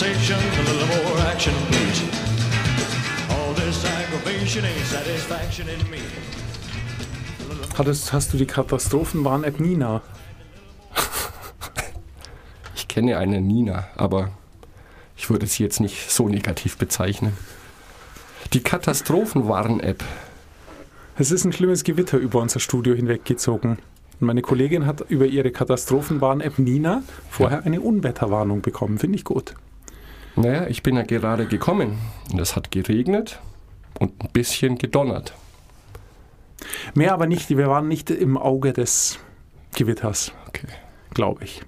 conversation, 0.00 0.38
a 0.38 0.62
little 0.62 0.86
more 1.04 1.18
action, 1.26 1.52
please. 1.68 2.02
All 3.30 3.52
this 3.54 3.84
aggravation 3.84 4.64
ain't 4.64 4.86
satisfaction 4.86 5.68
in 5.68 5.90
me. 5.90 5.98
Hattest, 7.76 8.12
hast 8.12 8.32
du 8.32 8.38
die 8.38 8.46
Katastrophenwarn-App 8.46 9.60
Nina? 9.60 10.02
Ich 12.74 12.88
kenne 12.88 13.18
eine 13.18 13.40
Nina, 13.40 13.86
aber 13.96 14.30
ich 15.16 15.30
würde 15.30 15.46
sie 15.46 15.62
jetzt 15.62 15.80
nicht 15.80 16.10
so 16.10 16.28
negativ 16.28 16.76
bezeichnen. 16.76 17.36
Die 18.52 18.62
Katastrophenwarn-App. 18.62 20.02
Es 21.16 21.30
ist 21.30 21.44
ein 21.44 21.52
schlimmes 21.52 21.84
Gewitter 21.84 22.18
über 22.18 22.40
unser 22.40 22.58
Studio 22.58 22.94
hinweggezogen. 22.94 23.78
Und 24.18 24.26
meine 24.26 24.42
Kollegin 24.42 24.86
hat 24.86 25.02
über 25.08 25.26
ihre 25.26 25.52
Katastrophenwarn-App 25.52 26.58
Nina 26.58 27.02
vorher 27.28 27.64
eine 27.64 27.80
Unwetterwarnung 27.80 28.60
bekommen. 28.60 28.98
Finde 28.98 29.16
ich 29.16 29.24
gut. 29.24 29.54
Naja, 30.36 30.66
ich 30.68 30.82
bin 30.82 30.96
ja 30.96 31.02
gerade 31.02 31.46
gekommen 31.46 31.98
und 32.32 32.40
es 32.40 32.56
hat 32.56 32.70
geregnet 32.70 33.40
und 33.98 34.12
ein 34.22 34.28
bisschen 34.32 34.78
gedonnert. 34.78 35.34
Mehr 36.94 37.12
aber 37.14 37.26
nicht. 37.26 37.48
Wir 37.50 37.66
waren 37.68 37.88
nicht 37.88 38.10
im 38.10 38.36
Auge 38.38 38.72
des 38.72 39.18
Gewitters, 39.74 40.32
Okay. 40.48 40.66
glaube 41.14 41.44
ich. 41.44 41.62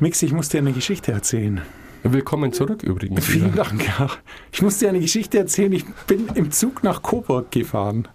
Mix, 0.00 0.22
ich 0.22 0.32
muss 0.32 0.48
dir 0.48 0.58
eine 0.58 0.72
Geschichte 0.72 1.12
erzählen. 1.12 1.62
Willkommen 2.04 2.52
zurück 2.52 2.82
übrigens. 2.84 3.26
Vielen 3.26 3.52
wieder. 3.52 3.64
Dank. 3.64 3.84
Ja. 3.86 4.08
Ich 4.52 4.62
muss 4.62 4.78
dir 4.78 4.88
eine 4.88 5.00
Geschichte 5.00 5.38
erzählen. 5.38 5.72
Ich 5.72 5.84
bin 6.06 6.28
im 6.34 6.50
Zug 6.52 6.82
nach 6.84 7.02
Coburg 7.02 7.50
gefahren. 7.50 8.06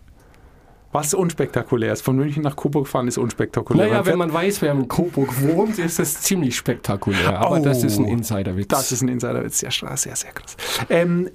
Was 0.93 1.13
unspektakulär 1.13 1.91
ist. 1.91 2.01
Von 2.01 2.15
München 2.15 2.43
nach 2.43 2.55
Coburg 2.55 2.87
fahren 2.87 3.07
ist 3.07 3.17
unspektakulär. 3.17 3.87
Naja, 3.87 4.05
wenn 4.05 4.17
man 4.17 4.31
weiß, 4.31 4.61
wer 4.61 4.71
in 4.71 4.87
Coburg 4.87 5.29
wohnt, 5.41 5.79
ist 5.79 5.99
es 5.99 6.21
ziemlich 6.21 6.55
spektakulär. 6.55 7.39
Aber 7.39 7.59
das 7.59 7.83
ist 7.83 7.97
ein 7.97 8.05
Oh, 8.05 8.09
Insiderwitz. 8.09 8.67
Das 8.67 8.91
ist 8.91 9.01
ein 9.01 9.09
Insiderwitz, 9.09 9.59
sehr, 9.59 9.71
sehr, 9.71 9.97
sehr, 9.97 10.15
sehr 10.15 10.31
krass. 10.31 10.55
Ähm, 10.89 11.29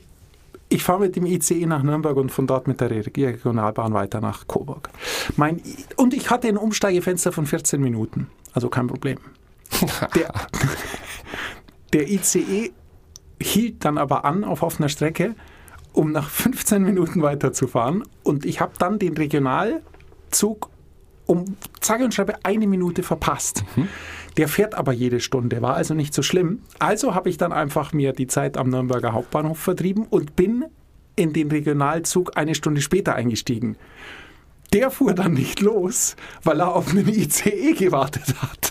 ich 0.68 0.82
fahre 0.82 1.00
mit 1.00 1.16
dem 1.16 1.26
ICE 1.26 1.66
nach 1.66 1.82
Nürnberg 1.82 2.16
und 2.16 2.30
von 2.30 2.46
dort 2.46 2.68
mit 2.68 2.80
der 2.80 2.90
Regionalbahn 2.90 3.94
weiter 3.94 4.20
nach 4.20 4.46
Coburg. 4.46 4.90
Mein, 5.36 5.60
und 5.96 6.14
ich 6.14 6.30
hatte 6.30 6.48
ein 6.48 6.56
Umsteigefenster 6.56 7.32
von 7.32 7.46
14 7.46 7.80
Minuten, 7.80 8.28
also 8.52 8.68
kein 8.68 8.86
Problem. 8.86 9.18
Der, 10.14 10.32
der 11.92 12.10
ICE 12.10 12.72
hielt 13.40 13.84
dann 13.84 13.98
aber 13.98 14.24
an 14.24 14.44
auf 14.44 14.62
offener 14.62 14.88
Strecke, 14.88 15.34
um 15.98 16.12
nach 16.12 16.30
15 16.30 16.84
Minuten 16.84 17.22
weiterzufahren. 17.22 18.04
Und 18.22 18.46
ich 18.46 18.60
habe 18.60 18.74
dann 18.78 19.00
den 19.00 19.16
Regionalzug 19.16 20.70
um 21.26 21.56
sage 21.80 22.04
und 22.04 22.14
schreibe 22.14 22.36
eine 22.44 22.68
Minute 22.68 23.02
verpasst. 23.02 23.64
Der 24.36 24.46
fährt 24.46 24.74
aber 24.76 24.92
jede 24.92 25.18
Stunde, 25.18 25.60
war 25.60 25.74
also 25.74 25.94
nicht 25.94 26.14
so 26.14 26.22
schlimm. 26.22 26.62
Also 26.78 27.16
habe 27.16 27.28
ich 27.28 27.36
dann 27.36 27.52
einfach 27.52 27.92
mir 27.92 28.12
die 28.12 28.28
Zeit 28.28 28.56
am 28.56 28.70
Nürnberger 28.70 29.12
Hauptbahnhof 29.12 29.58
vertrieben 29.58 30.06
und 30.08 30.36
bin 30.36 30.66
in 31.16 31.32
den 31.32 31.50
Regionalzug 31.50 32.36
eine 32.36 32.54
Stunde 32.54 32.80
später 32.80 33.16
eingestiegen. 33.16 33.76
Der 34.72 34.92
fuhr 34.92 35.14
dann 35.14 35.32
nicht 35.32 35.60
los, 35.60 36.14
weil 36.44 36.60
er 36.60 36.76
auf 36.76 36.90
einen 36.90 37.08
ICE 37.08 37.72
gewartet 37.72 38.36
hat. 38.40 38.70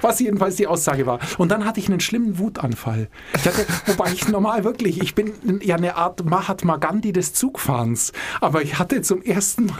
Was 0.00 0.20
jedenfalls 0.20 0.56
die 0.56 0.66
Aussage 0.66 1.06
war. 1.06 1.18
Und 1.38 1.50
dann 1.50 1.64
hatte 1.64 1.80
ich 1.80 1.88
einen 1.88 2.00
schlimmen 2.00 2.38
Wutanfall. 2.38 3.08
Ich 3.36 3.46
hatte, 3.46 3.66
wobei 3.86 4.12
ich 4.12 4.28
normal 4.28 4.64
wirklich, 4.64 5.00
ich 5.00 5.14
bin 5.14 5.32
ja 5.62 5.76
eine 5.76 5.96
Art 5.96 6.24
Mahatma 6.24 6.76
Gandhi 6.76 7.12
des 7.12 7.34
Zugfahrens. 7.34 8.12
Aber 8.40 8.62
ich 8.62 8.78
hatte 8.78 9.02
zum 9.02 9.22
ersten 9.22 9.66
Mal 9.66 9.78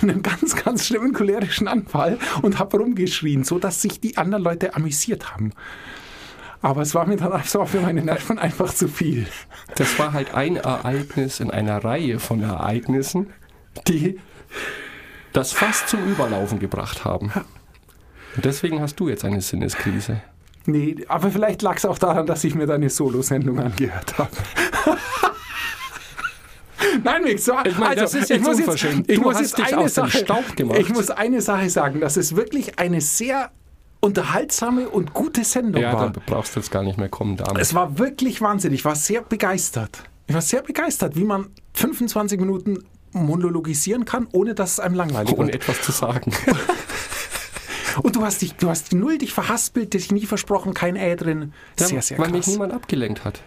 einen 0.00 0.22
ganz, 0.22 0.56
ganz 0.56 0.86
schlimmen 0.86 1.12
cholerischen 1.12 1.68
Anfall 1.68 2.18
und 2.42 2.58
habe 2.58 2.78
rumgeschrien, 2.78 3.44
sodass 3.44 3.82
sich 3.82 4.00
die 4.00 4.16
anderen 4.16 4.42
Leute 4.42 4.74
amüsiert 4.74 5.32
haben. 5.32 5.52
Aber 6.62 6.82
es 6.82 6.94
war 6.94 7.06
mir 7.06 7.16
dann 7.16 7.32
einfach 7.32 7.66
für 7.66 7.80
meine 7.80 8.02
Nerven 8.02 8.38
einfach 8.38 8.72
zu 8.72 8.86
viel. 8.86 9.26
Das 9.74 9.98
war 9.98 10.12
halt 10.12 10.34
ein 10.34 10.56
Ereignis 10.56 11.40
in 11.40 11.50
einer 11.50 11.84
Reihe 11.84 12.20
von 12.20 12.40
Ereignissen, 12.40 13.32
die 13.88 14.20
das 15.32 15.52
fast 15.52 15.88
zum 15.88 16.04
Überlaufen 16.04 16.60
gebracht 16.60 17.04
haben. 17.04 17.32
Deswegen 18.36 18.80
hast 18.80 18.96
du 19.00 19.08
jetzt 19.08 19.24
eine 19.24 19.40
Sinneskrise. 19.40 20.20
Nee, 20.66 20.96
aber 21.08 21.30
vielleicht 21.30 21.60
lag 21.62 21.76
es 21.76 21.84
auch 21.84 21.98
daran, 21.98 22.26
dass 22.26 22.44
ich 22.44 22.54
mir 22.54 22.66
deine 22.66 22.88
Solo-Sendung 22.88 23.58
angehört 23.58 24.16
habe. 24.18 24.30
Nein, 27.04 27.22
Mix, 27.24 27.44
so, 27.44 27.54
Ich 27.64 27.78
meine, 27.78 27.96
das 27.96 28.14
ist 28.14 28.28
jetzt 28.30 28.40
ich 28.40 28.46
muss 28.46 28.58
unverschämt. 28.58 29.08
ich 29.10 29.16
Du 29.16 29.22
muss 29.22 29.34
hast 29.34 29.40
jetzt 29.42 29.58
dich 29.58 29.76
eine 29.76 29.88
Sache, 29.88 30.18
Staub 30.18 30.56
gemacht. 30.56 30.78
Ich 30.78 30.88
muss 30.90 31.10
eine 31.10 31.40
Sache 31.40 31.68
sagen, 31.70 32.00
dass 32.00 32.16
es 32.16 32.36
wirklich 32.36 32.78
eine 32.78 33.00
sehr 33.00 33.50
unterhaltsame 34.00 34.88
und 34.88 35.14
gute 35.14 35.44
Sendung 35.44 35.80
Ja, 35.82 35.92
war. 35.92 36.10
dann 36.10 36.22
brauchst 36.26 36.54
du 36.56 36.60
jetzt 36.60 36.70
gar 36.70 36.82
nicht 36.82 36.98
mehr 36.98 37.08
kommen 37.08 37.36
damit. 37.36 37.60
Es 37.62 37.72
war 37.74 37.98
wirklich 37.98 38.40
wahnsinnig. 38.40 38.80
Ich 38.80 38.84
war 38.84 38.96
sehr 38.96 39.22
begeistert. 39.22 40.02
Ich 40.26 40.34
war 40.34 40.40
sehr 40.42 40.62
begeistert, 40.62 41.16
wie 41.16 41.24
man 41.24 41.50
25 41.74 42.38
Minuten 42.40 42.84
monologisieren 43.12 44.04
kann, 44.04 44.26
ohne 44.32 44.54
dass 44.54 44.72
es 44.72 44.80
einem 44.80 44.94
langweilig 44.96 45.32
ohne 45.32 45.46
wird. 45.52 45.56
etwas 45.56 45.80
zu 45.82 45.92
sagen. 45.92 46.32
Du 48.22 48.26
hast 48.26 48.40
dich, 48.40 48.52
du 48.54 48.68
hast 48.68 48.92
null 48.92 49.18
dich 49.18 49.32
verhaspelt, 49.32 49.94
dich 49.94 50.12
nie 50.12 50.26
versprochen, 50.26 50.74
kein 50.74 50.94
Ä 50.94 51.16
drin. 51.16 51.52
Sehr, 51.76 52.00
sehr 52.00 52.18
weil 52.18 52.30
mich 52.30 52.42
krass. 52.42 52.52
niemand 52.52 52.72
abgelenkt 52.72 53.24
hat. 53.24 53.42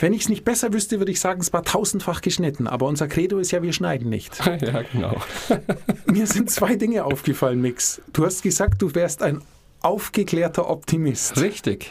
Wenn 0.00 0.12
ich 0.12 0.20
es 0.20 0.28
nicht 0.28 0.44
besser 0.44 0.74
wüsste, 0.74 0.98
würde 0.98 1.10
ich 1.10 1.18
sagen, 1.18 1.40
es 1.40 1.54
war 1.54 1.62
tausendfach 1.62 2.20
geschnitten. 2.20 2.66
Aber 2.66 2.84
unser 2.84 3.08
Credo 3.08 3.38
ist 3.38 3.52
ja, 3.52 3.62
wir 3.62 3.72
schneiden 3.72 4.10
nicht. 4.10 4.38
ja, 4.60 4.82
genau. 4.82 5.16
Mir 6.04 6.26
sind 6.26 6.50
zwei 6.50 6.76
Dinge 6.76 7.06
aufgefallen, 7.06 7.62
Mix. 7.62 8.02
Du 8.12 8.26
hast 8.26 8.42
gesagt, 8.42 8.82
du 8.82 8.94
wärst 8.94 9.22
ein 9.22 9.40
aufgeklärter 9.80 10.68
Optimist. 10.68 11.40
Richtig. 11.40 11.90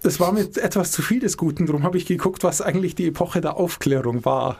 Das 0.00 0.18
war 0.18 0.32
mir 0.32 0.44
etwas 0.44 0.92
zu 0.92 1.02
viel 1.02 1.20
des 1.20 1.36
Guten. 1.36 1.66
Darum 1.66 1.82
habe 1.82 1.98
ich 1.98 2.06
geguckt, 2.06 2.42
was 2.42 2.62
eigentlich 2.62 2.94
die 2.94 3.08
Epoche 3.08 3.42
der 3.42 3.58
Aufklärung 3.58 4.24
war. 4.24 4.56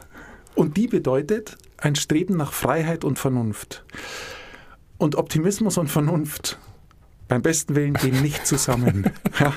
Und 0.53 0.77
die 0.77 0.85
bedeutet 0.85 1.57
ein 1.77 1.95
Streben 1.95 2.37
nach 2.37 2.53
Freiheit 2.53 3.03
und 3.03 3.17
Vernunft. 3.17 3.83
Und 4.97 5.15
Optimismus 5.15 5.77
und 5.77 5.89
Vernunft 5.89 6.57
beim 7.27 7.41
besten 7.41 7.75
Willen 7.75 7.95
gehen 7.95 8.21
nicht 8.21 8.45
zusammen. 8.45 9.09
ja. 9.39 9.53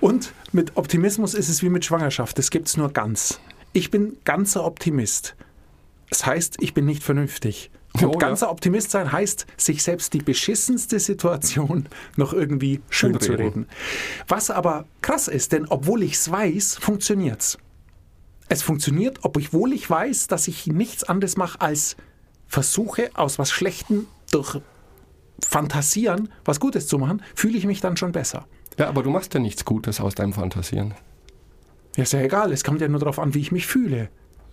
Und 0.00 0.32
mit 0.52 0.76
Optimismus 0.76 1.34
ist 1.34 1.48
es 1.48 1.62
wie 1.62 1.68
mit 1.68 1.84
Schwangerschaft. 1.84 2.38
Das 2.38 2.50
gibt 2.50 2.68
es 2.68 2.76
nur 2.76 2.90
ganz. 2.92 3.38
Ich 3.72 3.90
bin 3.90 4.16
ganzer 4.24 4.64
Optimist. 4.64 5.36
Das 6.08 6.24
heißt, 6.24 6.56
ich 6.60 6.72
bin 6.72 6.86
nicht 6.86 7.02
vernünftig. 7.02 7.70
Und 7.92 8.04
Oh, 8.04 8.12
ja. 8.12 8.18
ganzer 8.18 8.50
Optimist 8.50 8.90
sein 8.90 9.10
heißt, 9.12 9.46
sich 9.56 9.82
selbst 9.82 10.12
die 10.12 10.18
beschissenste 10.18 11.00
Situation 11.00 11.86
noch 12.16 12.32
irgendwie 12.32 12.80
schön 12.90 13.18
zu 13.18 13.26
Schönreden. 13.26 13.46
reden. 13.46 13.68
Was 14.28 14.50
aber 14.50 14.86
krass 15.02 15.28
ist, 15.28 15.52
denn 15.52 15.66
obwohl 15.68 16.02
ich 16.02 16.14
es 16.14 16.30
weiß, 16.30 16.76
funktioniert's. 16.76 17.58
Es 18.48 18.62
funktioniert, 18.62 19.18
obwohl 19.22 19.72
ich 19.72 19.88
weiß, 19.88 20.28
dass 20.28 20.46
ich 20.46 20.66
nichts 20.66 21.04
anderes 21.04 21.36
mache 21.36 21.60
als 21.60 21.96
versuche, 22.46 23.10
aus 23.14 23.38
was 23.38 23.50
Schlechtem 23.50 24.06
durch 24.30 24.58
Fantasieren 25.44 26.30
was 26.44 26.60
Gutes 26.60 26.86
zu 26.86 26.98
machen, 26.98 27.22
fühle 27.34 27.58
ich 27.58 27.66
mich 27.66 27.80
dann 27.80 27.96
schon 27.96 28.12
besser. 28.12 28.46
Ja, 28.78 28.88
aber 28.88 29.02
du 29.02 29.10
machst 29.10 29.34
ja 29.34 29.40
nichts 29.40 29.64
Gutes 29.64 30.00
aus 30.00 30.14
deinem 30.14 30.32
Fantasieren. 30.32 30.94
Ja, 31.96 32.02
ist 32.02 32.12
ja 32.12 32.20
egal, 32.20 32.52
es 32.52 32.64
kommt 32.64 32.80
ja 32.80 32.88
nur 32.88 33.00
darauf 33.00 33.18
an, 33.18 33.34
wie 33.34 33.40
ich 33.40 33.52
mich 33.52 33.66
fühle. 33.66 34.08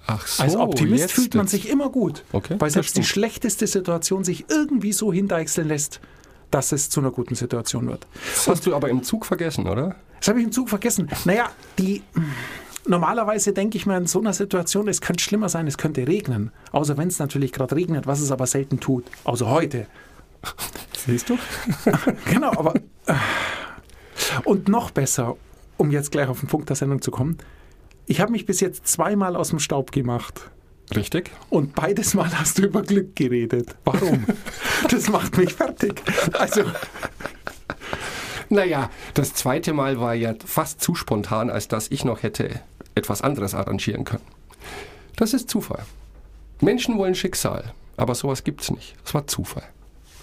Ach 0.06 0.26
so, 0.28 0.44
Als 0.44 0.56
Optimist 0.56 1.12
fühlt 1.12 1.34
man 1.36 1.46
jetzt. 1.46 1.52
sich 1.52 1.70
immer 1.70 1.90
gut, 1.90 2.24
Okay, 2.34 2.56
weil 2.60 2.70
selbst 2.70 2.98
die 2.98 3.04
schlechteste 3.04 3.68
Situation 3.68 4.24
sich 4.26 4.46
irgendwie 4.50 4.92
so 4.92 5.14
hindeichseln 5.14 5.68
lässt, 5.70 6.02
dass 6.52 6.72
es 6.74 6.90
zu 6.90 7.00
einer 7.00 7.12
guten 7.12 7.36
Situation 7.36 7.88
wird. 7.88 8.06
Das 8.36 8.48
hast 8.48 8.66
du 8.66 8.76
aber 8.76 8.90
im 8.90 9.04
Zug 9.04 9.26
vergessen, 9.26 9.68
oder? 9.68 9.96
Das 10.20 10.28
habe 10.28 10.40
ich 10.40 10.46
im 10.46 10.52
Zug 10.52 10.70
vergessen. 10.70 11.10
Naja, 11.26 11.50
die. 11.80 12.02
Normalerweise 12.86 13.54
denke 13.54 13.78
ich 13.78 13.86
mir 13.86 13.98
in 13.98 14.08
so 14.08 14.20
einer 14.20 14.34
Situation, 14.34 14.88
es 14.88 15.00
könnte 15.02 15.24
schlimmer 15.24 15.48
sein, 15.50 15.68
es 15.68 15.78
könnte 15.78 16.06
regnen. 16.08 16.52
Außer 16.72 16.98
wenn 16.98 17.08
es 17.08 17.20
natürlich 17.20 17.54
gerade 17.54 17.76
regnet, 17.76 18.08
was 18.08 18.20
es 18.20 18.32
aber 18.32 18.46
selten 18.46 18.80
tut. 18.80 19.06
Außer 19.24 19.50
heute. 19.50 19.88
Siehst 21.06 21.30
du? 21.30 21.38
Genau, 22.26 22.50
aber. 22.52 22.76
äh, 23.08 23.14
Und 24.44 24.68
noch 24.68 24.92
besser, 24.92 25.38
um 25.78 25.92
jetzt 25.92 26.12
gleich 26.12 26.28
auf 26.28 26.40
den 26.42 26.50
Punkt 26.50 26.70
der 26.70 26.76
Sendung 26.76 27.02
zu 27.02 27.12
kommen. 27.12 27.38
Ich 28.06 28.20
habe 28.20 28.32
mich 28.34 28.46
bis 28.46 28.60
jetzt 28.60 28.86
zweimal 28.88 29.38
aus 29.38 29.50
dem 29.50 29.60
Staub 29.60 29.94
gemacht. 29.94 30.50
Richtig. 30.94 31.32
Und 31.50 31.76
beides 31.76 32.14
Mal 32.14 32.38
hast 32.38 32.58
du 32.58 32.64
über 32.64 32.82
Glück 32.82 33.16
geredet. 33.16 33.76
Warum? 33.86 34.26
Das 34.90 35.08
macht 35.10 35.38
mich 35.38 35.54
fertig. 35.54 36.02
Also, 36.34 36.64
Naja, 38.50 38.90
das 39.14 39.34
zweite 39.34 39.72
Mal 39.74 40.00
war 40.02 40.14
ja 40.14 40.36
fast 40.46 40.82
zu 40.82 40.94
spontan, 40.94 41.50
als 41.50 41.70
dass 41.70 41.90
ich 41.90 42.04
noch 42.04 42.22
hätte 42.22 42.60
etwas 42.96 43.22
anderes 43.22 43.54
arrangieren 43.56 44.04
können. 44.04 44.24
Das 45.16 45.34
ist 45.34 45.50
Zufall. 45.50 45.86
Menschen 46.62 46.98
wollen 46.98 47.16
Schicksal, 47.16 47.74
aber 47.98 48.16
sowas 48.16 48.44
gibt's 48.44 48.72
nicht. 48.72 48.96
Das 49.04 49.14
war 49.14 49.28
Zufall. 49.28 49.64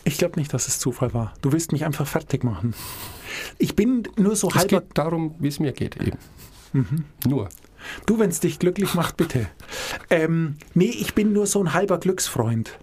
ich 0.04 0.18
glaube 0.18 0.38
nicht, 0.40 0.52
dass 0.54 0.68
es 0.68 0.78
Zufall 0.78 1.12
war. 1.14 1.34
Du 1.42 1.52
willst 1.52 1.72
mich 1.72 1.84
einfach 1.84 2.06
fertig 2.06 2.42
machen. 2.44 2.74
Ich 3.58 3.76
bin 3.76 4.08
nur 4.16 4.34
so 4.36 4.48
Es 4.48 4.56
halber 4.56 4.80
geht 4.80 4.98
darum, 4.98 5.34
wie 5.38 5.48
es 5.48 5.60
mir 5.60 5.72
geht 5.72 5.96
eben. 5.96 6.18
Nur. 7.26 7.48
Du, 8.06 8.18
wenn 8.18 8.30
es 8.30 8.40
dich 8.40 8.58
glücklich 8.58 8.94
macht, 8.94 9.16
bitte. 9.16 9.48
Ähm, 10.10 10.56
nee, 10.74 10.84
ich 10.90 11.14
bin 11.14 11.32
nur 11.32 11.46
so 11.46 11.62
ein 11.62 11.72
halber 11.72 11.98
Glücksfreund. 11.98 12.78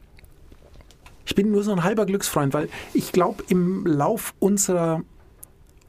Ich 1.25 1.35
bin 1.35 1.51
nur 1.51 1.63
so 1.63 1.71
ein 1.71 1.83
halber 1.83 2.05
Glücksfreund, 2.05 2.53
weil 2.53 2.69
ich 2.93 3.11
glaube, 3.11 3.43
im 3.49 3.85
Lauf 3.85 4.33
unserer, 4.39 5.01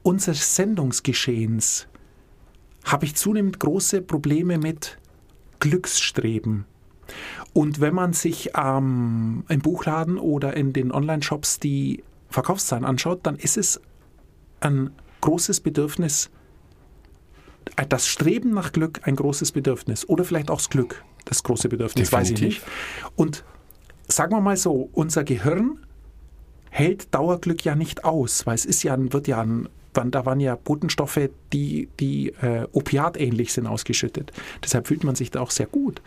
unseres 0.03 0.55
Sendungsgeschehens 0.55 1.87
habe 2.83 3.05
ich 3.05 3.15
zunehmend 3.15 3.59
große 3.59 4.01
Probleme 4.01 4.57
mit 4.57 4.97
Glücksstreben. 5.59 6.65
Und 7.53 7.81
wenn 7.81 7.93
man 7.93 8.13
sich 8.13 8.51
ähm, 8.55 9.43
im 9.49 9.59
Buchladen 9.61 10.17
oder 10.17 10.55
in 10.55 10.73
den 10.73 10.91
Online-Shops 10.91 11.59
die 11.59 12.03
Verkaufszahlen 12.29 12.85
anschaut, 12.85 13.21
dann 13.23 13.35
ist 13.35 13.57
es 13.57 13.81
ein 14.59 14.91
großes 15.21 15.61
Bedürfnis, 15.61 16.29
äh, 17.75 17.85
das 17.87 18.07
Streben 18.07 18.51
nach 18.51 18.71
Glück 18.71 19.01
ein 19.03 19.15
großes 19.15 19.51
Bedürfnis. 19.51 20.07
Oder 20.07 20.23
vielleicht 20.23 20.51
auch 20.51 20.57
das 20.57 20.69
Glück, 20.69 21.03
das 21.25 21.43
große 21.43 21.69
Bedürfnis, 21.69 22.11
weiß 22.11 22.31
ich 22.31 22.41
nicht. 22.41 22.61
Und 23.15 23.43
sagen 24.07 24.31
wir 24.31 24.41
mal 24.41 24.57
so, 24.57 24.89
unser 24.93 25.23
Gehirn 25.23 25.85
hält 26.69 27.13
Dauerglück 27.13 27.65
ja 27.65 27.75
nicht 27.75 28.05
aus, 28.05 28.45
weil 28.45 28.55
es 28.55 28.65
ist 28.65 28.83
ja, 28.83 28.95
wird 28.97 29.27
ja 29.27 29.41
ein 29.41 29.67
da 29.93 30.25
waren 30.25 30.39
ja 30.39 30.55
Botenstoffe, 30.55 31.29
die, 31.51 31.89
die 31.99 32.29
äh, 32.41 32.67
opiatähnlich 32.71 33.53
sind, 33.53 33.67
ausgeschüttet. 33.67 34.31
Deshalb 34.63 34.87
fühlt 34.87 35.03
man 35.03 35.15
sich 35.15 35.31
da 35.31 35.41
auch 35.41 35.51
sehr 35.51 35.65
gut. 35.65 36.01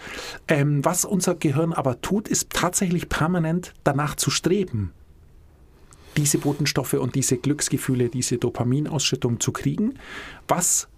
Ähm, 0.48 0.84
was 0.84 1.04
unser 1.04 1.34
Gehirn 1.34 1.72
aber 1.72 2.00
tut, 2.00 2.28
ist 2.28 2.50
tatsächlich 2.50 3.08
permanent 3.08 3.74
danach 3.84 4.14
zu 4.14 4.30
streben, 4.30 4.92
diese 6.16 6.38
Botenstoffe 6.38 6.94
und 6.94 7.14
diese 7.14 7.38
Glücksgefühle, 7.38 8.08
diese 8.08 8.38
Dopaminausschüttung 8.38 9.40
zu 9.40 9.52
kriegen, 9.52 9.94
was 10.46 10.88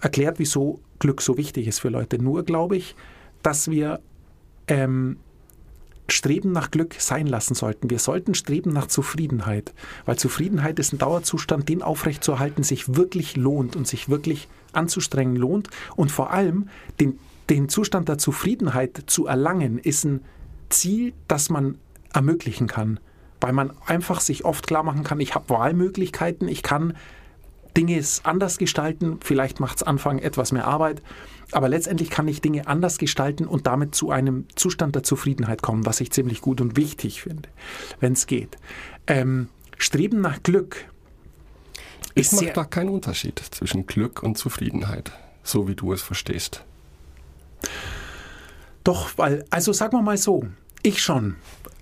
erklärt, 0.00 0.38
wieso 0.38 0.80
Glück 0.98 1.22
so 1.22 1.36
wichtig 1.36 1.66
ist 1.66 1.80
für 1.80 1.88
Leute. 1.88 2.18
Nur 2.18 2.44
glaube 2.44 2.76
ich, 2.76 2.94
dass 3.42 3.70
wir 3.70 4.00
ähm, 4.66 5.18
Streben 6.08 6.52
nach 6.52 6.70
Glück 6.70 6.96
sein 6.98 7.26
lassen 7.26 7.54
sollten. 7.54 7.88
Wir 7.88 7.98
sollten 7.98 8.34
streben 8.34 8.72
nach 8.72 8.86
Zufriedenheit, 8.86 9.72
weil 10.04 10.16
Zufriedenheit 10.16 10.78
ist 10.78 10.92
ein 10.92 10.98
Dauerzustand, 10.98 11.68
den 11.68 11.82
aufrechtzuerhalten 11.82 12.62
sich 12.62 12.94
wirklich 12.96 13.36
lohnt 13.36 13.74
und 13.74 13.86
sich 13.86 14.08
wirklich 14.08 14.48
anzustrengen 14.72 15.36
lohnt. 15.36 15.70
Und 15.96 16.12
vor 16.12 16.30
allem 16.30 16.68
den, 17.00 17.18
den 17.48 17.68
Zustand 17.68 18.08
der 18.08 18.18
Zufriedenheit 18.18 19.04
zu 19.06 19.26
erlangen, 19.26 19.78
ist 19.78 20.04
ein 20.04 20.20
Ziel, 20.68 21.14
das 21.26 21.48
man 21.48 21.78
ermöglichen 22.12 22.66
kann, 22.66 23.00
weil 23.40 23.52
man 23.52 23.72
einfach 23.86 24.20
sich 24.20 24.44
oft 24.44 24.66
klar 24.66 24.82
machen 24.82 25.04
kann, 25.04 25.20
ich 25.20 25.34
habe 25.34 25.48
Wahlmöglichkeiten, 25.48 26.48
ich 26.48 26.62
kann 26.62 26.94
Dinge 27.76 28.02
anders 28.22 28.58
gestalten, 28.58 29.18
vielleicht 29.20 29.60
macht 29.60 29.76
es 29.76 29.82
Anfang 29.82 30.18
etwas 30.18 30.52
mehr 30.52 30.66
Arbeit, 30.66 31.02
aber 31.52 31.68
letztendlich 31.68 32.10
kann 32.10 32.28
ich 32.28 32.40
Dinge 32.40 32.66
anders 32.66 32.98
gestalten 32.98 33.46
und 33.46 33.66
damit 33.66 33.94
zu 33.94 34.10
einem 34.10 34.46
Zustand 34.54 34.94
der 34.94 35.02
Zufriedenheit 35.02 35.62
kommen, 35.62 35.86
was 35.86 36.00
ich 36.00 36.10
ziemlich 36.10 36.40
gut 36.40 36.60
und 36.60 36.76
wichtig 36.76 37.22
finde, 37.22 37.48
wenn 38.00 38.12
es 38.12 38.26
geht. 38.26 38.56
Ähm, 39.06 39.48
Streben 39.76 40.20
nach 40.20 40.42
Glück. 40.42 40.86
Ich 42.14 42.30
mache 42.32 42.52
da 42.54 42.64
keinen 42.64 42.90
Unterschied 42.90 43.38
zwischen 43.50 43.86
Glück 43.86 44.22
und 44.22 44.38
Zufriedenheit, 44.38 45.12
so 45.42 45.66
wie 45.66 45.74
du 45.74 45.92
es 45.92 46.02
verstehst. 46.02 46.64
Doch, 48.84 49.10
weil, 49.16 49.44
also 49.50 49.72
sagen 49.72 49.96
wir 49.96 50.02
mal 50.02 50.18
so, 50.18 50.44
ich 50.82 51.02
schon. 51.02 51.36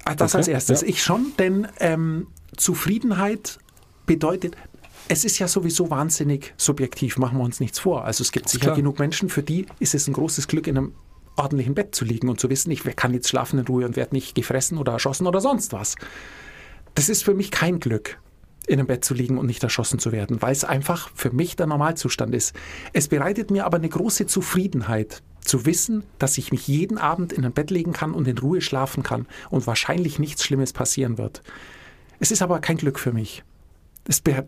Das 0.04 0.32
okay, 0.32 0.38
als 0.38 0.48
erstes. 0.48 0.80
Ja. 0.80 0.88
Ich 0.88 1.02
schon, 1.02 1.32
denn 1.38 1.68
ähm, 1.78 2.28
Zufriedenheit 2.56 3.58
bedeutet, 4.06 4.56
es 5.08 5.24
ist 5.24 5.38
ja 5.38 5.48
sowieso 5.48 5.90
wahnsinnig 5.90 6.54
subjektiv, 6.56 7.18
machen 7.18 7.38
wir 7.38 7.44
uns 7.44 7.60
nichts 7.60 7.78
vor. 7.78 8.04
Also 8.04 8.22
es 8.22 8.32
gibt 8.32 8.48
sicher 8.48 8.66
klar. 8.66 8.76
genug 8.76 8.98
Menschen, 8.98 9.28
für 9.28 9.42
die 9.42 9.66
ist 9.78 9.94
es 9.94 10.06
ein 10.08 10.12
großes 10.12 10.48
Glück, 10.48 10.66
in 10.66 10.78
einem 10.78 10.94
ordentlichen 11.36 11.74
Bett 11.74 11.94
zu 11.94 12.04
liegen 12.04 12.28
und 12.28 12.40
zu 12.40 12.50
wissen, 12.50 12.70
ich 12.70 12.84
kann 12.96 13.14
jetzt 13.14 13.28
schlafen 13.28 13.58
in 13.58 13.66
Ruhe 13.66 13.86
und 13.86 13.96
werde 13.96 14.14
nicht 14.14 14.34
gefressen 14.34 14.78
oder 14.78 14.92
erschossen 14.92 15.26
oder 15.26 15.40
sonst 15.40 15.72
was. 15.72 15.96
Das 16.94 17.08
ist 17.08 17.24
für 17.24 17.34
mich 17.34 17.50
kein 17.50 17.80
Glück, 17.80 18.18
in 18.66 18.78
einem 18.78 18.86
Bett 18.86 19.04
zu 19.04 19.14
liegen 19.14 19.38
und 19.38 19.46
nicht 19.46 19.62
erschossen 19.62 19.98
zu 19.98 20.12
werden, 20.12 20.42
weil 20.42 20.52
es 20.52 20.64
einfach 20.64 21.10
für 21.14 21.30
mich 21.30 21.56
der 21.56 21.66
Normalzustand 21.66 22.34
ist. 22.34 22.54
Es 22.92 23.08
bereitet 23.08 23.50
mir 23.50 23.64
aber 23.64 23.78
eine 23.78 23.88
große 23.88 24.26
Zufriedenheit, 24.26 25.22
zu 25.44 25.66
wissen, 25.66 26.04
dass 26.18 26.38
ich 26.38 26.52
mich 26.52 26.68
jeden 26.68 26.98
Abend 26.98 27.32
in 27.32 27.44
ein 27.44 27.52
Bett 27.52 27.70
legen 27.70 27.92
kann 27.92 28.12
und 28.12 28.28
in 28.28 28.38
Ruhe 28.38 28.60
schlafen 28.60 29.02
kann 29.02 29.26
und 29.50 29.66
wahrscheinlich 29.66 30.18
nichts 30.18 30.44
Schlimmes 30.44 30.72
passieren 30.72 31.18
wird. 31.18 31.42
Es 32.20 32.30
ist 32.30 32.42
aber 32.42 32.60
kein 32.60 32.76
Glück 32.76 32.98
für 32.98 33.12
mich. 33.12 33.42
Das 34.04 34.20
äh, 34.26 34.42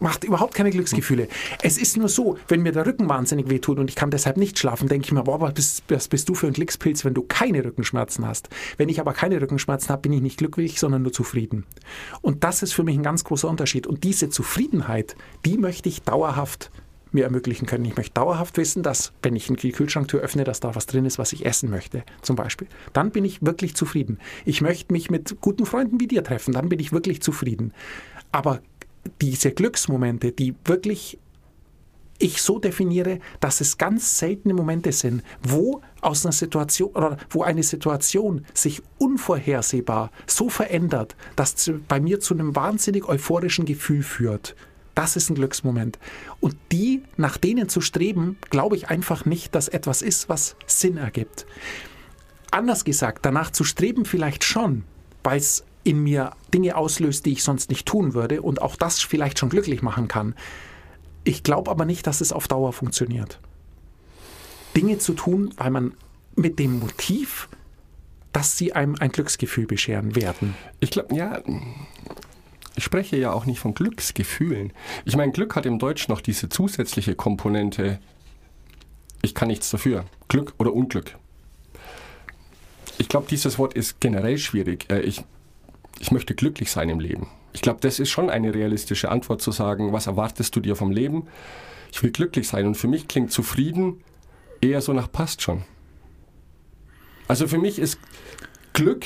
macht 0.00 0.24
überhaupt 0.24 0.54
keine 0.54 0.70
Glücksgefühle. 0.70 1.28
Es 1.62 1.76
ist 1.76 1.96
nur 1.96 2.08
so, 2.08 2.38
wenn 2.48 2.62
mir 2.62 2.72
der 2.72 2.86
Rücken 2.86 3.08
wahnsinnig 3.08 3.50
wehtut 3.50 3.78
und 3.78 3.90
ich 3.90 3.96
kann 3.96 4.10
deshalb 4.10 4.36
nicht 4.36 4.58
schlafen, 4.58 4.88
denke 4.88 5.06
ich 5.06 5.12
mir, 5.12 5.24
boah, 5.24 5.40
was 5.40 5.52
bist, 5.52 5.84
was 5.88 6.08
bist 6.08 6.28
du 6.28 6.34
für 6.34 6.46
ein 6.46 6.54
Glückspilz, 6.54 7.04
wenn 7.04 7.14
du 7.14 7.22
keine 7.22 7.64
Rückenschmerzen 7.64 8.26
hast. 8.26 8.48
Wenn 8.78 8.88
ich 8.88 9.00
aber 9.00 9.12
keine 9.12 9.40
Rückenschmerzen 9.40 9.90
habe, 9.90 10.02
bin 10.02 10.12
ich 10.12 10.22
nicht 10.22 10.38
glücklich, 10.38 10.80
sondern 10.80 11.02
nur 11.02 11.12
zufrieden. 11.12 11.64
Und 12.22 12.44
das 12.44 12.62
ist 12.62 12.72
für 12.72 12.82
mich 12.82 12.96
ein 12.96 13.02
ganz 13.02 13.24
großer 13.24 13.48
Unterschied. 13.48 13.86
Und 13.86 14.04
diese 14.04 14.30
Zufriedenheit, 14.30 15.16
die 15.44 15.58
möchte 15.58 15.88
ich 15.88 16.02
dauerhaft 16.02 16.70
mir 17.12 17.24
ermöglichen 17.24 17.66
können. 17.66 17.84
Ich 17.84 17.96
möchte 17.96 18.14
dauerhaft 18.14 18.56
wissen, 18.56 18.82
dass, 18.82 19.12
wenn 19.22 19.34
ich 19.36 19.46
die 19.48 19.72
Kühlschranktür 19.72 20.20
öffne, 20.20 20.44
dass 20.44 20.60
da 20.60 20.74
was 20.74 20.86
drin 20.86 21.04
ist, 21.04 21.18
was 21.18 21.32
ich 21.32 21.44
essen 21.44 21.70
möchte, 21.70 22.04
zum 22.22 22.36
Beispiel. 22.36 22.68
Dann 22.92 23.10
bin 23.10 23.24
ich 23.24 23.44
wirklich 23.44 23.74
zufrieden. 23.74 24.18
Ich 24.44 24.60
möchte 24.60 24.92
mich 24.92 25.10
mit 25.10 25.40
guten 25.40 25.66
Freunden 25.66 25.98
wie 25.98 26.06
dir 26.06 26.22
treffen, 26.22 26.52
dann 26.52 26.68
bin 26.68 26.78
ich 26.78 26.92
wirklich 26.92 27.22
zufrieden. 27.22 27.72
Aber 28.36 28.60
diese 29.22 29.50
Glücksmomente, 29.50 30.30
die 30.30 30.54
wirklich 30.66 31.18
ich 32.18 32.42
so 32.42 32.58
definiere, 32.58 33.20
dass 33.40 33.62
es 33.62 33.78
ganz 33.78 34.18
seltene 34.18 34.52
Momente 34.52 34.92
sind, 34.92 35.22
wo 35.42 35.80
aus 36.02 36.26
einer 36.26 36.32
Situation 36.32 36.90
oder 36.90 37.16
wo 37.30 37.44
eine 37.44 37.62
Situation 37.62 38.44
sich 38.52 38.82
unvorhersehbar 38.98 40.10
so 40.26 40.50
verändert, 40.50 41.16
dass 41.34 41.72
bei 41.88 41.98
mir 41.98 42.20
zu 42.20 42.34
einem 42.34 42.54
wahnsinnig 42.54 43.08
euphorischen 43.08 43.64
Gefühl 43.64 44.02
führt. 44.02 44.54
Das 44.94 45.16
ist 45.16 45.30
ein 45.30 45.36
Glücksmoment. 45.36 45.98
Und 46.38 46.56
die, 46.72 47.04
nach 47.16 47.38
denen 47.38 47.70
zu 47.70 47.80
streben, 47.80 48.36
glaube 48.50 48.76
ich 48.76 48.90
einfach 48.90 49.24
nicht, 49.24 49.54
dass 49.54 49.68
etwas 49.68 50.02
ist, 50.02 50.28
was 50.28 50.56
Sinn 50.66 50.98
ergibt. 50.98 51.46
Anders 52.50 52.84
gesagt, 52.84 53.24
danach 53.24 53.50
zu 53.50 53.64
streben 53.64 54.04
vielleicht 54.04 54.44
schon, 54.44 54.84
weil 55.22 55.38
es 55.38 55.64
in 55.86 56.02
mir 56.02 56.32
Dinge 56.52 56.76
auslöst, 56.76 57.26
die 57.26 57.32
ich 57.32 57.44
sonst 57.44 57.70
nicht 57.70 57.86
tun 57.86 58.12
würde 58.12 58.42
und 58.42 58.60
auch 58.60 58.74
das 58.74 59.00
vielleicht 59.00 59.38
schon 59.38 59.50
glücklich 59.50 59.82
machen 59.82 60.08
kann. 60.08 60.34
Ich 61.22 61.44
glaube 61.44 61.70
aber 61.70 61.84
nicht, 61.84 62.06
dass 62.06 62.20
es 62.20 62.32
auf 62.32 62.48
Dauer 62.48 62.72
funktioniert. 62.72 63.38
Dinge 64.76 64.98
zu 64.98 65.14
tun, 65.14 65.54
weil 65.56 65.70
man 65.70 65.94
mit 66.34 66.58
dem 66.58 66.80
Motiv, 66.80 67.48
dass 68.32 68.58
sie 68.58 68.72
einem 68.72 68.96
ein 68.98 69.10
Glücksgefühl 69.10 69.66
bescheren 69.66 70.16
werden. 70.16 70.56
Ich 70.80 70.90
glaube, 70.90 71.14
ja, 71.14 71.40
ich 72.74 72.84
spreche 72.84 73.16
ja 73.16 73.32
auch 73.32 73.46
nicht 73.46 73.60
von 73.60 73.72
Glücksgefühlen. 73.72 74.72
Ich 75.04 75.16
meine, 75.16 75.32
Glück 75.32 75.54
hat 75.54 75.66
im 75.66 75.78
Deutsch 75.78 76.08
noch 76.08 76.20
diese 76.20 76.48
zusätzliche 76.48 77.14
Komponente, 77.14 78.00
ich 79.22 79.34
kann 79.34 79.48
nichts 79.48 79.70
dafür. 79.70 80.04
Glück 80.28 80.54
oder 80.58 80.72
Unglück. 80.74 81.16
Ich 82.98 83.08
glaube, 83.08 83.26
dieses 83.30 83.58
Wort 83.58 83.74
ist 83.74 84.00
generell 84.00 84.36
schwierig. 84.36 84.90
Äh, 84.90 85.00
ich 85.00 85.22
ich 86.00 86.10
möchte 86.10 86.34
glücklich 86.34 86.70
sein 86.70 86.88
im 86.88 87.00
Leben. 87.00 87.28
Ich 87.52 87.62
glaube, 87.62 87.80
das 87.80 87.98
ist 87.98 88.10
schon 88.10 88.28
eine 88.30 88.54
realistische 88.54 89.10
Antwort 89.10 89.40
zu 89.40 89.50
sagen, 89.50 89.92
was 89.92 90.06
erwartest 90.06 90.54
du 90.54 90.60
dir 90.60 90.76
vom 90.76 90.90
Leben? 90.90 91.26
Ich 91.92 92.02
will 92.02 92.10
glücklich 92.10 92.48
sein. 92.48 92.66
Und 92.66 92.76
für 92.76 92.88
mich 92.88 93.08
klingt 93.08 93.32
zufrieden 93.32 94.02
eher 94.60 94.80
so 94.80 94.92
nach 94.92 95.10
passt 95.10 95.42
schon. 95.42 95.64
Also 97.28 97.48
für 97.48 97.58
mich 97.58 97.78
ist 97.78 97.98
Glück, 98.72 99.04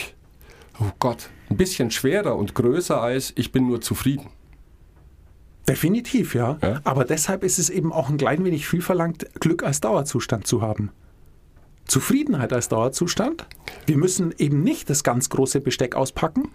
oh 0.80 0.90
Gott, 0.98 1.30
ein 1.48 1.56
bisschen 1.56 1.90
schwerer 1.90 2.36
und 2.36 2.54
größer 2.54 3.00
als 3.00 3.32
ich 3.36 3.52
bin 3.52 3.66
nur 3.66 3.80
zufrieden. 3.80 4.28
Definitiv, 5.68 6.34
ja. 6.34 6.58
ja. 6.62 6.80
Aber 6.84 7.04
deshalb 7.04 7.44
ist 7.44 7.58
es 7.58 7.70
eben 7.70 7.92
auch 7.92 8.08
ein 8.08 8.16
klein 8.16 8.44
wenig 8.44 8.66
viel 8.66 8.82
verlangt, 8.82 9.26
Glück 9.38 9.62
als 9.62 9.80
Dauerzustand 9.80 10.46
zu 10.46 10.62
haben. 10.62 10.90
Zufriedenheit 11.86 12.52
als 12.52 12.68
Dauerzustand. 12.68 13.46
Wir 13.86 13.96
müssen 13.96 14.34
eben 14.38 14.62
nicht 14.62 14.90
das 14.90 15.04
ganz 15.04 15.28
große 15.28 15.60
Besteck 15.60 15.94
auspacken, 15.94 16.48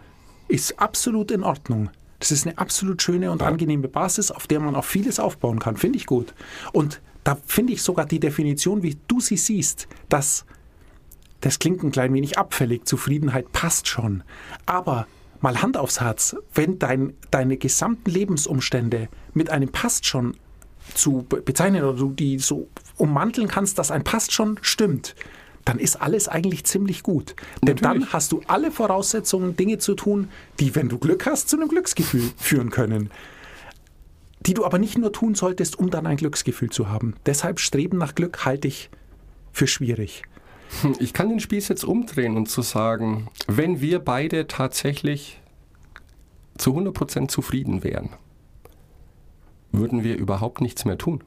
ist 0.48 0.80
absolut 0.80 1.32
in 1.32 1.44
Ordnung. 1.44 1.90
Das 2.20 2.32
ist 2.32 2.48
eine 2.48 2.58
absolut 2.58 3.02
schöne 3.02 3.32
und 3.32 3.42
angenehme 3.42 3.88
Basis, 3.88 4.32
auf 4.32 4.48
der 4.48 4.60
man 4.60 4.76
auch 4.76 4.86
vieles 4.86 5.20
aufbauen 5.20 5.60
kann. 5.60 5.78
Finde 5.78 5.98
ich 5.98 6.06
gut. 6.06 6.34
Und 6.72 7.02
da 7.24 7.38
finde 7.46 7.74
ich 7.74 7.82
sogar 7.82 8.06
die 8.06 8.20
Definition, 8.20 8.84
wie 8.84 8.98
du 9.08 9.20
sie 9.20 9.38
siehst, 9.38 9.88
dass 10.10 10.46
das 11.42 11.60
klingt 11.60 11.84
ein 11.84 11.92
klein 11.92 12.14
wenig 12.14 12.40
abfällig, 12.40 12.86
Zufriedenheit 12.86 13.52
passt 13.52 13.88
schon. 13.88 14.24
Aber 14.66 15.06
mal 15.42 15.62
Hand 15.62 15.78
aufs 15.78 16.02
Herz, 16.02 16.36
wenn 16.54 16.80
dein, 16.80 17.14
deine 17.30 17.58
gesamten 17.58 18.10
Lebensumstände 18.10 19.10
mit 19.34 19.52
einem 19.52 19.70
passt 19.70 20.06
schon 20.06 20.36
zu 20.94 21.24
bezeichnen 21.24 21.84
oder 21.84 21.98
du 21.98 22.12
die 22.12 22.40
so 22.40 22.68
ummanteln 22.98 23.48
kannst, 23.48 23.78
dass 23.78 23.92
ein 23.92 24.04
passt 24.04 24.32
schon 24.32 24.58
stimmt, 24.62 25.16
dann 25.66 25.80
ist 25.80 26.00
alles 26.00 26.28
eigentlich 26.28 26.64
ziemlich 26.64 27.02
gut. 27.04 27.36
Denn 27.64 27.78
dann 27.78 28.14
hast 28.14 28.32
du 28.32 28.42
alle 28.48 28.72
Voraussetzungen, 28.72 29.58
Dinge 29.58 29.80
zu 29.80 29.96
tun, 29.96 30.30
die, 30.60 30.76
wenn 30.76 30.90
du 30.90 31.00
Glück 31.00 31.26
hast, 31.26 31.50
zu 31.50 31.58
einem 31.58 31.68
Glücksgefühl 31.68 32.32
führen 32.38 32.70
können. 32.70 33.10
Die 34.42 34.54
du 34.54 34.64
aber 34.64 34.78
nicht 34.78 34.98
nur 34.98 35.12
tun 35.12 35.34
solltest, 35.34 35.78
um 35.80 35.90
dann 35.90 36.06
ein 36.06 36.18
Glücksgefühl 36.18 36.70
zu 36.70 36.88
haben. 36.88 37.16
Deshalb 37.26 37.60
Streben 37.60 37.98
nach 37.98 38.14
Glück 38.14 38.46
halte 38.46 38.68
ich 38.68 38.92
für 39.52 39.66
schwierig. 39.66 40.22
Hm, 40.82 40.96
ich 41.00 41.14
kann 41.14 41.30
den 41.30 41.40
Spieß 41.40 41.68
jetzt 41.68 41.84
umdrehen 41.84 42.38
und 42.38 42.48
zu 42.48 42.62
sagen, 42.62 43.30
wenn 43.48 43.82
wir 43.82 44.00
beide 44.00 44.46
tatsächlich 44.48 45.42
zu 46.58 46.78
100% 46.78 47.28
zufrieden 47.28 47.84
wären, 47.84 48.10
würden 49.72 50.04
wir 50.04 50.16
überhaupt 50.16 50.62
nichts 50.62 50.86
mehr 50.86 50.98
tun. 50.98 51.24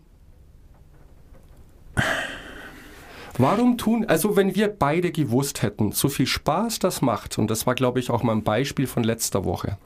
Warum 3.41 3.79
tun, 3.79 4.05
also 4.05 4.35
wenn 4.35 4.57
wir 4.57 4.67
beide 4.67 5.13
gewusst 5.13 5.63
hätten, 5.63 5.93
so 5.93 6.09
viel 6.09 6.27
Spaß 6.27 6.81
das 6.81 7.03
macht, 7.03 7.39
und 7.39 7.49
das 7.49 7.69
war, 7.69 7.77
glaube 7.77 8.01
ich, 8.01 8.11
auch 8.11 8.25
mein 8.25 8.43
Beispiel 8.43 8.89
von 8.89 9.05
letzter 9.05 9.45
Woche, 9.45 9.79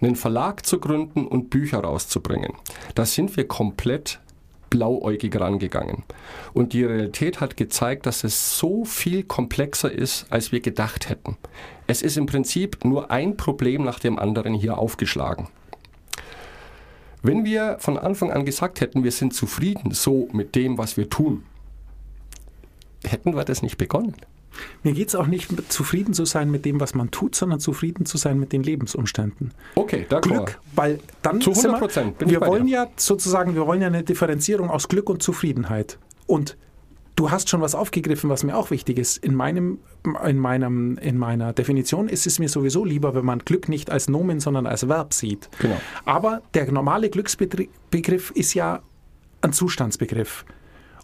einen 0.00 0.16
Verlag 0.16 0.64
zu 0.64 0.80
gründen 0.80 1.26
und 1.26 1.50
Bücher 1.50 1.80
rauszubringen, 1.80 2.54
da 2.94 3.04
sind 3.04 3.36
wir 3.36 3.46
komplett 3.46 4.20
blauäugig 4.70 5.38
rangegangen. 5.38 6.04
Und 6.54 6.72
die 6.72 6.82
Realität 6.82 7.40
hat 7.40 7.58
gezeigt, 7.58 8.06
dass 8.06 8.24
es 8.24 8.58
so 8.58 8.86
viel 8.86 9.22
komplexer 9.22 9.92
ist, 9.92 10.26
als 10.30 10.50
wir 10.50 10.60
gedacht 10.60 11.10
hätten. 11.10 11.36
Es 11.86 12.00
ist 12.00 12.16
im 12.16 12.24
Prinzip 12.24 12.86
nur 12.86 13.10
ein 13.10 13.36
Problem 13.36 13.84
nach 13.84 13.98
dem 13.98 14.18
anderen 14.18 14.54
hier 14.54 14.78
aufgeschlagen. 14.78 15.48
Wenn 17.22 17.44
wir 17.44 17.76
von 17.80 17.98
Anfang 17.98 18.30
an 18.30 18.46
gesagt 18.46 18.80
hätten, 18.80 19.04
wir 19.04 19.12
sind 19.12 19.34
zufrieden 19.34 19.90
so 19.92 20.28
mit 20.32 20.54
dem, 20.54 20.78
was 20.78 20.96
wir 20.96 21.10
tun, 21.10 21.44
hätten 23.04 23.34
wir 23.34 23.44
das 23.44 23.62
nicht 23.62 23.78
begonnen. 23.78 24.14
Mir 24.82 24.92
geht 24.92 25.08
es 25.08 25.14
auch 25.14 25.26
nicht 25.26 25.70
zufrieden 25.70 26.14
zu 26.14 26.24
sein 26.24 26.50
mit 26.50 26.64
dem, 26.64 26.80
was 26.80 26.94
man 26.94 27.10
tut, 27.10 27.34
sondern 27.34 27.60
zufrieden 27.60 28.06
zu 28.06 28.16
sein 28.16 28.40
mit 28.40 28.52
den 28.52 28.62
Lebensumständen. 28.62 29.52
Okay, 29.74 30.06
d'accord. 30.08 30.20
Glück, 30.22 30.60
weil 30.74 31.00
dann 31.22 31.40
Zu 31.40 31.50
100 31.50 31.62
sind 31.62 31.72
wir, 31.72 31.78
Prozent 31.78 32.30
wir 32.30 32.40
bei 32.40 32.46
wollen 32.46 32.66
dir. 32.66 32.72
ja 32.72 32.86
sozusagen, 32.96 33.54
wir 33.54 33.66
wollen 33.66 33.80
ja 33.82 33.86
eine 33.88 34.02
Differenzierung 34.02 34.70
aus 34.70 34.88
Glück 34.88 35.10
und 35.10 35.22
Zufriedenheit. 35.22 35.98
Und 36.26 36.56
du 37.14 37.30
hast 37.30 37.48
schon 37.48 37.60
was 37.60 37.74
aufgegriffen, 37.74 38.30
was 38.30 38.42
mir 38.42 38.56
auch 38.56 38.70
wichtig 38.70 38.98
ist. 38.98 39.18
In 39.18 39.34
meinem, 39.34 39.78
in 40.24 40.38
meinem, 40.38 40.98
in 40.98 41.18
meiner 41.18 41.52
Definition 41.52 42.08
ist 42.08 42.26
es 42.26 42.38
mir 42.38 42.48
sowieso 42.48 42.84
lieber, 42.84 43.14
wenn 43.14 43.24
man 43.24 43.40
Glück 43.40 43.68
nicht 43.68 43.90
als 43.90 44.08
Nomen, 44.08 44.40
sondern 44.40 44.66
als 44.66 44.88
Verb 44.88 45.12
sieht. 45.14 45.48
Genau. 45.60 45.80
Aber 46.04 46.42
der 46.54 46.70
normale 46.72 47.10
Glücksbegriff 47.10 48.30
ist 48.32 48.54
ja 48.54 48.82
ein 49.40 49.52
Zustandsbegriff. 49.52 50.44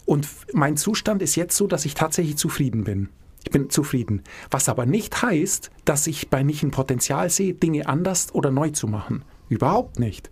Und 0.05 0.27
mein 0.53 0.77
Zustand 0.77 1.21
ist 1.21 1.35
jetzt 1.35 1.57
so, 1.57 1.67
dass 1.67 1.85
ich 1.85 1.95
tatsächlich 1.95 2.37
zufrieden 2.37 2.83
bin. 2.83 3.09
Ich 3.43 3.51
bin 3.51 3.69
zufrieden. 3.69 4.23
Was 4.49 4.69
aber 4.69 4.85
nicht 4.85 5.21
heißt, 5.21 5.69
dass 5.85 6.07
ich 6.07 6.29
bei 6.29 6.43
nicht 6.43 6.63
ein 6.63 6.71
Potenzial 6.71 7.29
sehe, 7.29 7.53
Dinge 7.53 7.87
anders 7.87 8.33
oder 8.33 8.51
neu 8.51 8.69
zu 8.69 8.87
machen. 8.87 9.23
Überhaupt 9.49 9.99
nicht. 9.99 10.31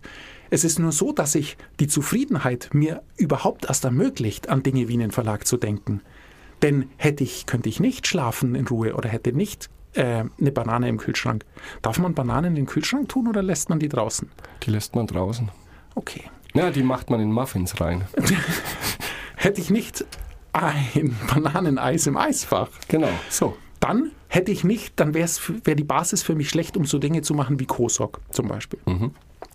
Es 0.50 0.64
ist 0.64 0.78
nur 0.78 0.92
so, 0.92 1.12
dass 1.12 1.34
ich 1.34 1.56
die 1.80 1.86
Zufriedenheit 1.86 2.70
mir 2.72 3.02
überhaupt 3.16 3.66
erst 3.66 3.84
ermöglicht, 3.84 4.48
an 4.48 4.62
Dinge 4.62 4.88
wie 4.88 4.94
einen 4.94 5.10
Verlag 5.10 5.46
zu 5.46 5.56
denken. 5.56 6.00
Denn 6.62 6.90
hätte 6.96 7.24
ich, 7.24 7.46
könnte 7.46 7.68
ich 7.68 7.80
nicht 7.80 8.06
schlafen 8.06 8.54
in 8.54 8.66
Ruhe 8.66 8.94
oder 8.94 9.08
hätte 9.08 9.32
nicht 9.32 9.70
äh, 9.94 10.24
eine 10.40 10.52
Banane 10.52 10.88
im 10.88 10.98
Kühlschrank. 10.98 11.44
Darf 11.82 11.98
man 11.98 12.14
Bananen 12.14 12.50
in 12.50 12.54
den 12.54 12.66
Kühlschrank 12.66 13.08
tun 13.08 13.28
oder 13.28 13.42
lässt 13.42 13.68
man 13.68 13.78
die 13.78 13.88
draußen? 13.88 14.28
Die 14.62 14.70
lässt 14.70 14.94
man 14.94 15.06
draußen. 15.06 15.50
Okay. 15.94 16.22
Ja, 16.52 16.70
die 16.70 16.82
macht 16.82 17.10
man 17.10 17.20
in 17.20 17.32
Muffins 17.32 17.80
rein. 17.80 18.04
Hätte 19.44 19.60
ich 19.60 19.68
nicht 19.68 20.06
ein 20.54 21.14
Bananeneis 21.34 22.06
im 22.06 22.16
Eisfach, 22.16 22.70
Genau, 22.88 23.10
so. 23.28 23.56
dann 23.78 24.10
hätte 24.28 24.50
ich 24.50 24.64
nicht, 24.64 24.98
dann 24.98 25.12
wäre 25.12 25.28
wär 25.64 25.74
die 25.74 25.84
Basis 25.84 26.22
für 26.22 26.34
mich 26.34 26.48
schlecht, 26.48 26.78
um 26.78 26.86
so 26.86 26.98
Dinge 26.98 27.20
zu 27.20 27.34
machen 27.34 27.60
wie 27.60 27.66
Kosok 27.66 28.20
zum 28.30 28.48
Beispiel. 28.48 28.78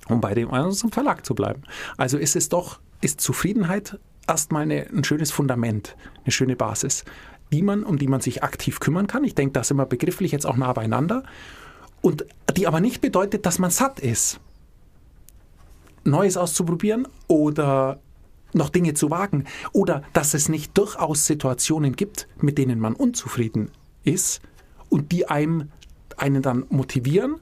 Um 0.08 0.22
bei 0.22 0.36
dem 0.36 0.50
unserem 0.50 0.91
Verlag 0.91 1.25
zu 1.25 1.34
bleiben. 1.34 1.63
Also 1.98 2.19
ist 2.19 2.36
es 2.36 2.50
doch, 2.50 2.79
ist 3.01 3.19
Zufriedenheit 3.19 3.98
erstmal 4.27 4.62
eine, 4.62 4.86
ein 4.93 5.03
schönes 5.03 5.31
Fundament, 5.31 5.96
eine 6.24 6.31
schöne 6.31 6.55
Basis, 6.55 7.03
die 7.51 7.63
man, 7.63 7.84
um 7.84 7.98
die 7.98 8.08
man 8.08 8.22
sich 8.22 8.43
aktiv 8.43 8.79
kümmern 8.79 9.08
kann. 9.08 9.24
Ich 9.24 9.34
denke, 9.34 9.53
da 9.53 9.63
sind 9.63 9.77
wir 9.77 9.88
begrifflich 9.88 10.31
jetzt 10.31 10.46
auch 10.46 10.55
nah 10.55 10.72
beieinander. 10.72 11.24
Und 12.01 12.25
die 12.55 12.67
aber 12.67 12.79
nicht 12.79 13.01
bedeutet, 13.01 13.48
dass 13.48 13.58
man 13.58 13.72
satt 13.72 14.00
ist. 14.00 14.39
Neues 16.03 16.38
auszuprobieren 16.38 17.08
oder 17.27 18.00
noch 18.53 18.70
Dinge 18.70 18.94
zu 18.94 19.10
wagen 19.10 19.46
oder 19.72 20.03
dass 20.13 20.34
es 20.34 20.50
nicht 20.50 20.77
durchaus 20.77 21.25
Situationen 21.25 21.96
gibt, 21.96 22.27
mit 22.39 22.58
denen 22.58 22.79
man 22.79 22.94
unzufrieden 22.94 23.72
ist 24.03 24.41
und 24.89 25.12
die 25.12 25.27
einem 25.27 25.70
einen 26.18 26.41
dann 26.41 26.65
motivieren 26.70 27.36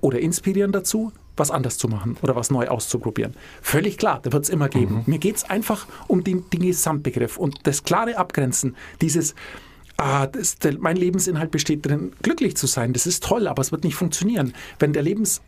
oder 0.00 0.18
inspirieren 0.20 0.72
dazu, 0.72 1.12
was 1.36 1.50
anders 1.50 1.78
zu 1.78 1.88
machen 1.88 2.16
oder 2.22 2.36
was 2.36 2.50
neu 2.50 2.68
auszuprobieren. 2.68 3.34
Völlig 3.62 3.96
klar, 3.96 4.20
da 4.22 4.32
wird 4.32 4.44
es 4.44 4.50
immer 4.50 4.68
geben. 4.68 5.02
Mir 5.06 5.18
geht 5.18 5.36
es 5.36 5.44
einfach 5.44 5.86
um 6.08 6.24
den, 6.24 6.48
den 6.50 6.62
Gesamtbegriff 6.62 7.38
und 7.38 7.66
das 7.66 7.84
klare 7.84 8.16
Abgrenzen, 8.18 8.76
dieses 9.00 9.34
Ah, 9.98 10.26
das, 10.26 10.58
der, 10.58 10.78
mein 10.78 10.96
Lebensinhalt 10.96 11.50
besteht 11.50 11.84
darin, 11.86 12.12
glücklich 12.22 12.56
zu 12.56 12.66
sein. 12.66 12.92
Das 12.92 13.06
ist 13.06 13.22
toll, 13.22 13.46
aber 13.46 13.60
es 13.60 13.72
wird 13.72 13.84
nicht 13.84 13.94
funktionieren. 13.94 14.52
Wenn 14.78 14.92
der 14.92 15.02
Lebens, 15.02 15.42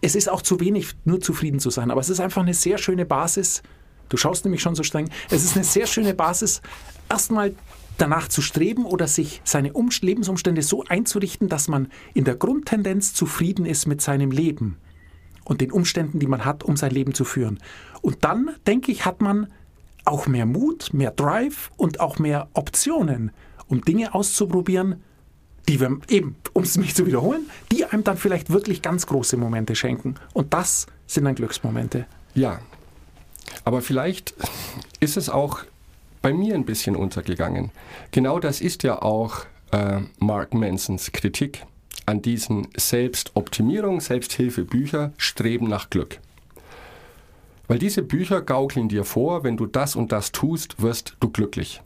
es 0.00 0.16
ist 0.16 0.28
auch 0.28 0.42
zu 0.42 0.58
wenig, 0.58 0.96
nur 1.04 1.20
zufrieden 1.20 1.60
zu 1.60 1.70
sein, 1.70 1.90
aber 1.90 2.00
es 2.00 2.08
ist 2.08 2.18
einfach 2.18 2.42
eine 2.42 2.54
sehr 2.54 2.78
schöne 2.78 3.04
Basis. 3.04 3.62
Du 4.08 4.16
schaust 4.16 4.44
nämlich 4.44 4.62
schon 4.62 4.74
so 4.74 4.82
streng. 4.82 5.08
Es 5.30 5.44
ist 5.44 5.56
eine 5.56 5.64
sehr 5.64 5.86
schöne 5.86 6.14
Basis, 6.14 6.62
erstmal 7.08 7.54
danach 7.98 8.28
zu 8.28 8.42
streben 8.42 8.84
oder 8.84 9.06
sich 9.06 9.40
seine 9.44 9.72
um 9.72 9.90
Lebensumstände 10.00 10.62
so 10.62 10.84
einzurichten, 10.88 11.48
dass 11.48 11.68
man 11.68 11.88
in 12.12 12.24
der 12.24 12.36
Grundtendenz 12.36 13.14
zufrieden 13.14 13.66
ist 13.66 13.86
mit 13.86 14.00
seinem 14.00 14.30
Leben 14.30 14.76
und 15.44 15.60
den 15.60 15.70
Umständen, 15.70 16.18
die 16.18 16.26
man 16.26 16.44
hat, 16.44 16.64
um 16.64 16.76
sein 16.76 16.90
Leben 16.90 17.14
zu 17.14 17.24
führen. 17.24 17.58
Und 18.02 18.24
dann, 18.24 18.50
denke 18.66 18.90
ich, 18.90 19.04
hat 19.04 19.20
man 19.20 19.48
auch 20.04 20.26
mehr 20.26 20.46
Mut, 20.46 20.92
mehr 20.92 21.10
Drive 21.10 21.70
und 21.76 22.00
auch 22.00 22.18
mehr 22.18 22.48
Optionen, 22.52 23.30
um 23.68 23.82
Dinge 23.82 24.14
auszuprobieren, 24.14 25.02
die 25.68 25.80
wir 25.80 25.98
eben, 26.08 26.36
um 26.52 26.62
es 26.62 26.76
mich 26.76 26.94
zu 26.94 27.06
wiederholen, 27.06 27.48
die 27.72 27.86
einem 27.86 28.04
dann 28.04 28.18
vielleicht 28.18 28.50
wirklich 28.50 28.82
ganz 28.82 29.06
große 29.06 29.36
Momente 29.36 29.74
schenken. 29.74 30.16
Und 30.34 30.52
das 30.52 30.86
sind 31.06 31.24
dann 31.24 31.34
Glücksmomente. 31.34 32.06
Ja, 32.34 32.60
aber 33.64 33.82
vielleicht 33.82 34.34
ist 35.00 35.16
es 35.16 35.28
auch 35.28 35.60
bei 36.22 36.32
mir 36.32 36.54
ein 36.54 36.64
bisschen 36.64 36.96
untergegangen. 36.96 37.70
Genau 38.10 38.38
das 38.38 38.60
ist 38.60 38.82
ja 38.82 39.02
auch 39.02 39.44
äh, 39.72 40.00
Mark 40.18 40.54
Mansons 40.54 41.12
Kritik 41.12 41.66
an 42.06 42.22
diesen 42.22 42.68
Selbstoptimierung, 42.76 44.00
Selbsthilfebücher, 44.00 45.12
Streben 45.16 45.68
nach 45.68 45.90
Glück. 45.90 46.20
Weil 47.66 47.78
diese 47.78 48.02
Bücher 48.02 48.42
gaukeln 48.42 48.88
dir 48.88 49.04
vor, 49.04 49.42
wenn 49.42 49.56
du 49.56 49.66
das 49.66 49.96
und 49.96 50.12
das 50.12 50.32
tust, 50.32 50.82
wirst 50.82 51.16
du 51.20 51.30
glücklich. 51.30 51.80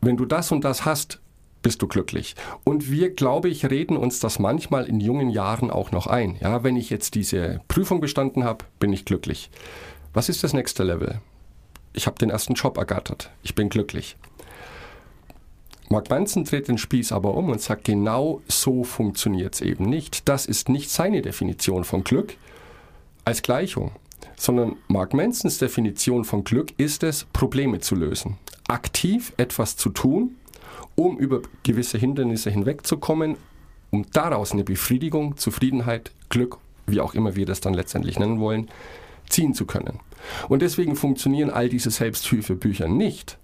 Wenn 0.00 0.16
du 0.16 0.26
das 0.26 0.52
und 0.52 0.64
das 0.64 0.84
hast, 0.84 1.20
bist 1.62 1.80
du 1.80 1.86
glücklich. 1.86 2.34
Und 2.64 2.90
wir, 2.90 3.10
glaube 3.10 3.48
ich, 3.48 3.70
reden 3.70 3.96
uns 3.96 4.20
das 4.20 4.38
manchmal 4.38 4.86
in 4.86 5.00
jungen 5.00 5.30
Jahren 5.30 5.70
auch 5.70 5.92
noch 5.92 6.06
ein. 6.06 6.36
Ja, 6.40 6.64
wenn 6.64 6.76
ich 6.76 6.90
jetzt 6.90 7.14
diese 7.14 7.60
Prüfung 7.68 8.00
bestanden 8.00 8.44
habe, 8.44 8.64
bin 8.78 8.92
ich 8.92 9.04
glücklich. 9.04 9.50
Was 10.14 10.28
ist 10.28 10.44
das 10.44 10.52
nächste 10.52 10.84
Level? 10.84 11.20
Ich 11.94 12.06
habe 12.06 12.18
den 12.18 12.28
ersten 12.28 12.52
Job 12.52 12.76
ergattert. 12.76 13.30
Ich 13.42 13.54
bin 13.54 13.70
glücklich. 13.70 14.16
Mark 15.88 16.10
Manson 16.10 16.44
dreht 16.44 16.68
den 16.68 16.78
Spieß 16.78 17.12
aber 17.12 17.34
um 17.34 17.48
und 17.48 17.60
sagt, 17.60 17.84
genau 17.84 18.42
so 18.46 18.84
funktioniert 18.84 19.54
es 19.54 19.60
eben 19.62 19.86
nicht. 19.86 20.28
Das 20.28 20.44
ist 20.44 20.68
nicht 20.68 20.90
seine 20.90 21.22
Definition 21.22 21.84
von 21.84 22.04
Glück 22.04 22.34
als 23.24 23.40
Gleichung, 23.42 23.92
sondern 24.36 24.76
Mark 24.88 25.14
Mansons 25.14 25.58
Definition 25.58 26.24
von 26.24 26.44
Glück 26.44 26.78
ist 26.78 27.02
es, 27.02 27.24
Probleme 27.32 27.80
zu 27.80 27.94
lösen. 27.94 28.36
Aktiv 28.68 29.32
etwas 29.38 29.76
zu 29.76 29.90
tun, 29.90 30.36
um 30.94 31.18
über 31.18 31.40
gewisse 31.62 31.96
Hindernisse 31.96 32.50
hinwegzukommen, 32.50 33.36
um 33.90 34.06
daraus 34.12 34.52
eine 34.52 34.64
Befriedigung, 34.64 35.36
Zufriedenheit, 35.38 36.10
Glück, 36.28 36.58
wie 36.86 37.00
auch 37.00 37.14
immer 37.14 37.36
wir 37.36 37.46
das 37.46 37.60
dann 37.60 37.74
letztendlich 37.74 38.18
nennen 38.18 38.40
wollen, 38.40 38.68
ziehen 39.32 39.54
zu 39.54 39.66
können. 39.66 40.00
Und 40.48 40.62
deswegen 40.62 40.96
funktionieren 40.96 41.50
all 41.50 41.68
diese 41.68 41.90
Selbsthilfebücher 41.90 42.88
nicht, 42.88 43.38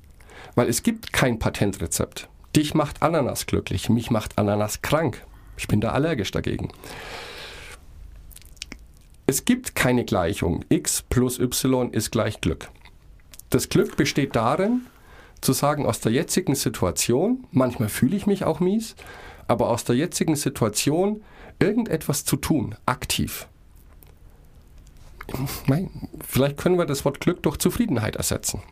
weil 0.55 0.69
es 0.69 0.83
gibt 0.83 1.13
kein 1.13 1.39
Patentrezept. 1.39 2.29
Dich 2.55 2.75
macht 2.75 3.03
Ananas 3.03 3.47
glücklich, 3.47 3.89
mich 3.89 4.11
macht 4.11 4.39
Ananas 4.39 4.83
krank. 4.83 5.25
Ich 5.57 5.69
bin 5.69 5.81
da 5.81 5.91
allergisch 5.91 6.31
dagegen. 6.31 6.71
Es 9.27 9.45
gibt 9.45 9.75
keine 9.75 10.05
Gleichung. 10.05 10.65
x 10.69 11.03
plus 11.03 11.39
y 11.39 11.91
ist 11.91 12.11
gleich 12.11 12.41
Glück. 12.41 12.71
Das 13.51 13.69
Glück 13.69 13.97
besteht 13.97 14.37
darin, 14.37 14.87
zu 15.41 15.53
sagen, 15.53 15.87
aus 15.87 16.01
der 16.01 16.13
jetzigen 16.13 16.55
Situation, 16.55 17.47
manchmal 17.51 17.89
fühle 17.89 18.17
ich 18.17 18.27
mich 18.27 18.45
auch 18.45 18.61
mies, 18.61 18.97
aber 19.47 19.69
aus 19.69 19.85
der 19.85 19.97
jetzigen 19.97 20.37
Situation 20.37 21.23
irgendetwas 21.59 22.25
zu 22.25 22.37
tun, 22.37 22.75
aktiv. 22.87 23.49
Nein, 25.67 25.91
vielleicht 26.27 26.57
können 26.57 26.79
wir 26.79 26.87
das 26.87 27.05
Wort 27.05 27.21
Glück 27.21 27.43
durch 27.43 27.59
Zufriedenheit 27.59 28.17
ersetzen. 28.17 28.63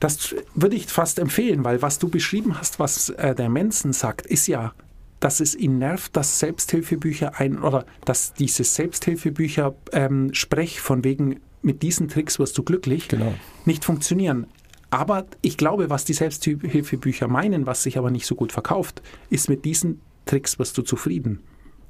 Das 0.00 0.34
würde 0.54 0.76
ich 0.76 0.86
fast 0.86 1.18
empfehlen, 1.18 1.64
weil 1.64 1.82
was 1.82 1.98
du 1.98 2.08
beschrieben 2.08 2.58
hast, 2.58 2.78
was 2.78 3.08
äh, 3.10 3.34
der 3.34 3.48
Mensen 3.48 3.92
sagt, 3.92 4.26
ist 4.26 4.46
ja, 4.46 4.72
dass 5.20 5.40
es 5.40 5.54
ihn 5.54 5.78
nervt, 5.78 6.16
dass 6.16 6.38
Selbsthilfebücher 6.40 7.38
ein 7.38 7.62
oder 7.62 7.86
dass 8.04 8.34
diese 8.34 8.64
Selbsthilfebücher 8.64 9.74
ähm, 9.92 10.34
Sprech 10.34 10.80
von 10.80 11.04
wegen 11.04 11.40
mit 11.62 11.82
diesen 11.82 12.08
Tricks 12.08 12.38
wirst 12.38 12.58
du 12.58 12.64
glücklich 12.64 13.08
Genau. 13.08 13.34
nicht 13.64 13.84
funktionieren. 13.84 14.46
Aber 14.90 15.26
ich 15.40 15.56
glaube, 15.56 15.88
was 15.90 16.04
die 16.04 16.12
Selbsthilfebücher 16.12 17.28
meinen, 17.28 17.66
was 17.66 17.84
sich 17.84 17.96
aber 17.98 18.10
nicht 18.10 18.26
so 18.26 18.34
gut 18.34 18.52
verkauft, 18.52 19.00
ist 19.30 19.48
mit 19.48 19.64
diesen 19.64 20.00
Tricks 20.26 20.58
wirst 20.58 20.76
du 20.76 20.82
zufrieden. 20.82 21.40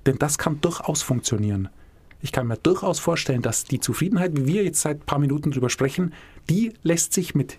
Denn 0.07 0.19
das 0.19 0.39
kann 0.39 0.61
durchaus 0.61 1.03
funktionieren. 1.03 1.69
Ich 2.23 2.31
kann 2.31 2.47
mir 2.47 2.57
durchaus 2.57 3.01
vorstellen, 3.01 3.43
dass 3.43 3.65
die 3.65 3.81
Zufriedenheit, 3.81 4.37
wie 4.37 4.47
wir 4.47 4.65
jetzt 4.65 4.81
seit 4.81 5.01
ein 5.01 5.07
paar 5.07 5.19
Minuten 5.19 5.51
drüber 5.51 5.69
sprechen, 5.69 6.15
die 6.49 6.73
lässt 6.83 7.13
sich 7.13 7.35
mit 7.35 7.59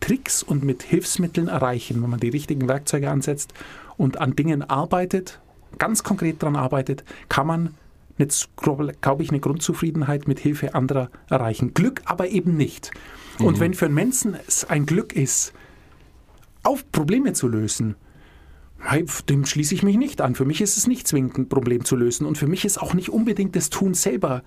Tricks 0.00 0.42
und 0.42 0.62
mit 0.62 0.82
Hilfsmitteln 0.82 1.48
erreichen, 1.48 2.02
wenn 2.02 2.10
man 2.10 2.20
die 2.20 2.28
richtigen 2.28 2.68
Werkzeuge 2.68 3.10
ansetzt 3.10 3.54
und 3.96 4.20
an 4.20 4.36
Dingen 4.36 4.62
arbeitet, 4.62 5.40
ganz 5.78 6.02
konkret 6.02 6.42
daran 6.42 6.56
arbeitet, 6.56 7.04
kann 7.30 7.46
man, 7.46 7.74
glaube 8.56 9.22
ich, 9.22 9.30
eine 9.30 9.40
Grundzufriedenheit 9.40 10.28
mit 10.28 10.38
Hilfe 10.38 10.74
anderer 10.74 11.10
erreichen. 11.28 11.72
Glück 11.72 12.02
aber 12.04 12.28
eben 12.28 12.56
nicht. 12.56 12.90
Und 13.38 13.60
wenn 13.60 13.74
für 13.74 13.86
einen 13.86 13.94
Menschen 13.94 14.36
es 14.46 14.64
ein 14.64 14.86
Glück 14.86 15.14
ist, 15.14 15.52
auf 16.62 16.90
Probleme 16.92 17.32
zu 17.32 17.48
lösen, 17.48 17.96
dem 19.28 19.46
schließe 19.46 19.74
ich 19.74 19.82
mich 19.82 19.96
nicht 19.96 20.20
an. 20.20 20.34
Für 20.34 20.44
mich 20.44 20.60
ist 20.60 20.76
es 20.76 20.86
nicht 20.86 21.08
zwingend 21.08 21.38
ein 21.38 21.48
Problem 21.48 21.84
zu 21.84 21.96
lösen. 21.96 22.26
Und 22.26 22.38
für 22.38 22.46
mich 22.46 22.64
ist 22.64 22.78
auch 22.78 22.94
nicht 22.94 23.08
unbedingt 23.08 23.56
das 23.56 23.70
Tun 23.70 23.94
selber 23.94 24.42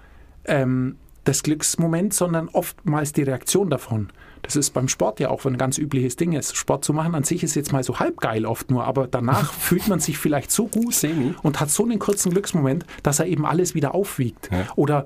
ähm, 0.45 0.95
das 1.23 1.43
Glücksmoment, 1.43 2.13
sondern 2.13 2.47
oftmals 2.49 3.13
die 3.13 3.23
Reaktion 3.23 3.69
davon. 3.69 4.09
Das 4.41 4.55
ist 4.55 4.71
beim 4.71 4.87
Sport 4.87 5.19
ja 5.19 5.29
auch 5.29 5.45
ein 5.45 5.57
ganz 5.57 5.77
übliches 5.77 6.15
Ding. 6.15 6.33
Ist. 6.33 6.55
Sport 6.55 6.85
zu 6.85 6.93
machen 6.93 7.13
an 7.15 7.23
sich 7.23 7.43
ist 7.43 7.55
jetzt 7.55 7.73
mal 7.73 7.83
so 7.83 7.99
halb 7.99 8.17
geil 8.17 8.45
oft 8.45 8.71
nur, 8.71 8.85
aber 8.85 9.07
danach 9.07 9.53
fühlt 9.59 9.87
man 9.87 9.99
sich 9.99 10.17
vielleicht 10.17 10.51
so 10.51 10.67
gut 10.67 10.93
Semi. 10.93 11.33
und 11.43 11.59
hat 11.59 11.69
so 11.69 11.83
einen 11.83 11.99
kurzen 11.99 12.31
Glücksmoment, 12.31 12.85
dass 13.03 13.19
er 13.19 13.27
eben 13.27 13.45
alles 13.45 13.75
wieder 13.75 13.93
aufwiegt. 13.93 14.49
Ja. 14.51 14.67
Oder 14.75 15.05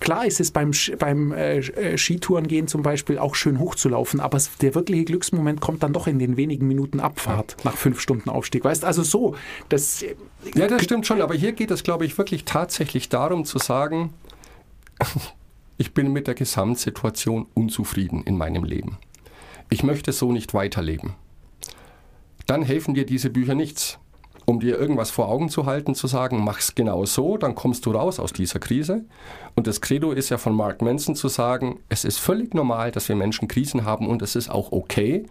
Klar 0.00 0.24
ist 0.24 0.40
es 0.40 0.50
beim, 0.50 0.72
beim 0.98 1.32
äh, 1.32 1.58
äh, 1.58 1.98
Skitourengehen 1.98 2.66
zum 2.66 2.82
Beispiel 2.82 3.18
auch 3.18 3.34
schön 3.34 3.58
hochzulaufen, 3.60 4.18
aber 4.18 4.38
der 4.62 4.74
wirkliche 4.74 5.04
Glücksmoment 5.04 5.60
kommt 5.60 5.82
dann 5.82 5.92
doch 5.92 6.06
in 6.06 6.18
den 6.18 6.38
wenigen 6.38 6.66
Minuten 6.66 7.00
Abfahrt 7.00 7.56
nach 7.64 7.76
fünf 7.76 8.00
Stunden 8.00 8.30
Aufstieg. 8.30 8.64
Weißt 8.64 8.84
also 8.84 9.02
so, 9.02 9.36
das 9.68 10.02
äh, 10.02 10.16
Ja, 10.54 10.68
das 10.68 10.82
stimmt 10.82 11.06
schon, 11.06 11.20
aber 11.20 11.34
hier 11.34 11.52
geht 11.52 11.70
es, 11.70 11.82
glaube 11.82 12.06
ich, 12.06 12.16
wirklich 12.16 12.46
tatsächlich 12.46 13.10
darum 13.10 13.44
zu 13.44 13.58
sagen, 13.58 14.14
ich 15.76 15.92
bin 15.92 16.12
mit 16.12 16.26
der 16.26 16.34
Gesamtsituation 16.34 17.46
unzufrieden 17.52 18.22
in 18.24 18.38
meinem 18.38 18.64
Leben. 18.64 18.96
Ich 19.68 19.82
möchte 19.82 20.12
so 20.12 20.32
nicht 20.32 20.54
weiterleben. 20.54 21.14
Dann 22.46 22.62
helfen 22.62 22.94
dir 22.94 23.04
diese 23.04 23.28
Bücher 23.28 23.54
nichts. 23.54 23.98
Um 24.50 24.58
dir 24.58 24.80
irgendwas 24.80 25.12
vor 25.12 25.28
Augen 25.28 25.48
zu 25.48 25.66
halten, 25.66 25.94
zu 25.94 26.08
sagen, 26.08 26.42
mach's 26.42 26.74
genau 26.74 27.04
so, 27.04 27.36
dann 27.36 27.54
kommst 27.54 27.86
du 27.86 27.92
raus 27.92 28.18
aus 28.18 28.32
dieser 28.32 28.58
Krise. 28.58 29.04
Und 29.54 29.68
das 29.68 29.80
Credo 29.80 30.10
ist 30.10 30.28
ja 30.28 30.38
von 30.38 30.56
Mark 30.56 30.82
Manson 30.82 31.14
zu 31.14 31.28
sagen, 31.28 31.78
es 31.88 32.04
ist 32.04 32.18
völlig 32.18 32.52
normal, 32.52 32.90
dass 32.90 33.08
wir 33.08 33.14
Menschen 33.14 33.46
Krisen 33.46 33.84
haben 33.84 34.08
und 34.08 34.22
es 34.22 34.34
ist 34.34 34.50
auch 34.50 34.72
okay, 34.72 35.26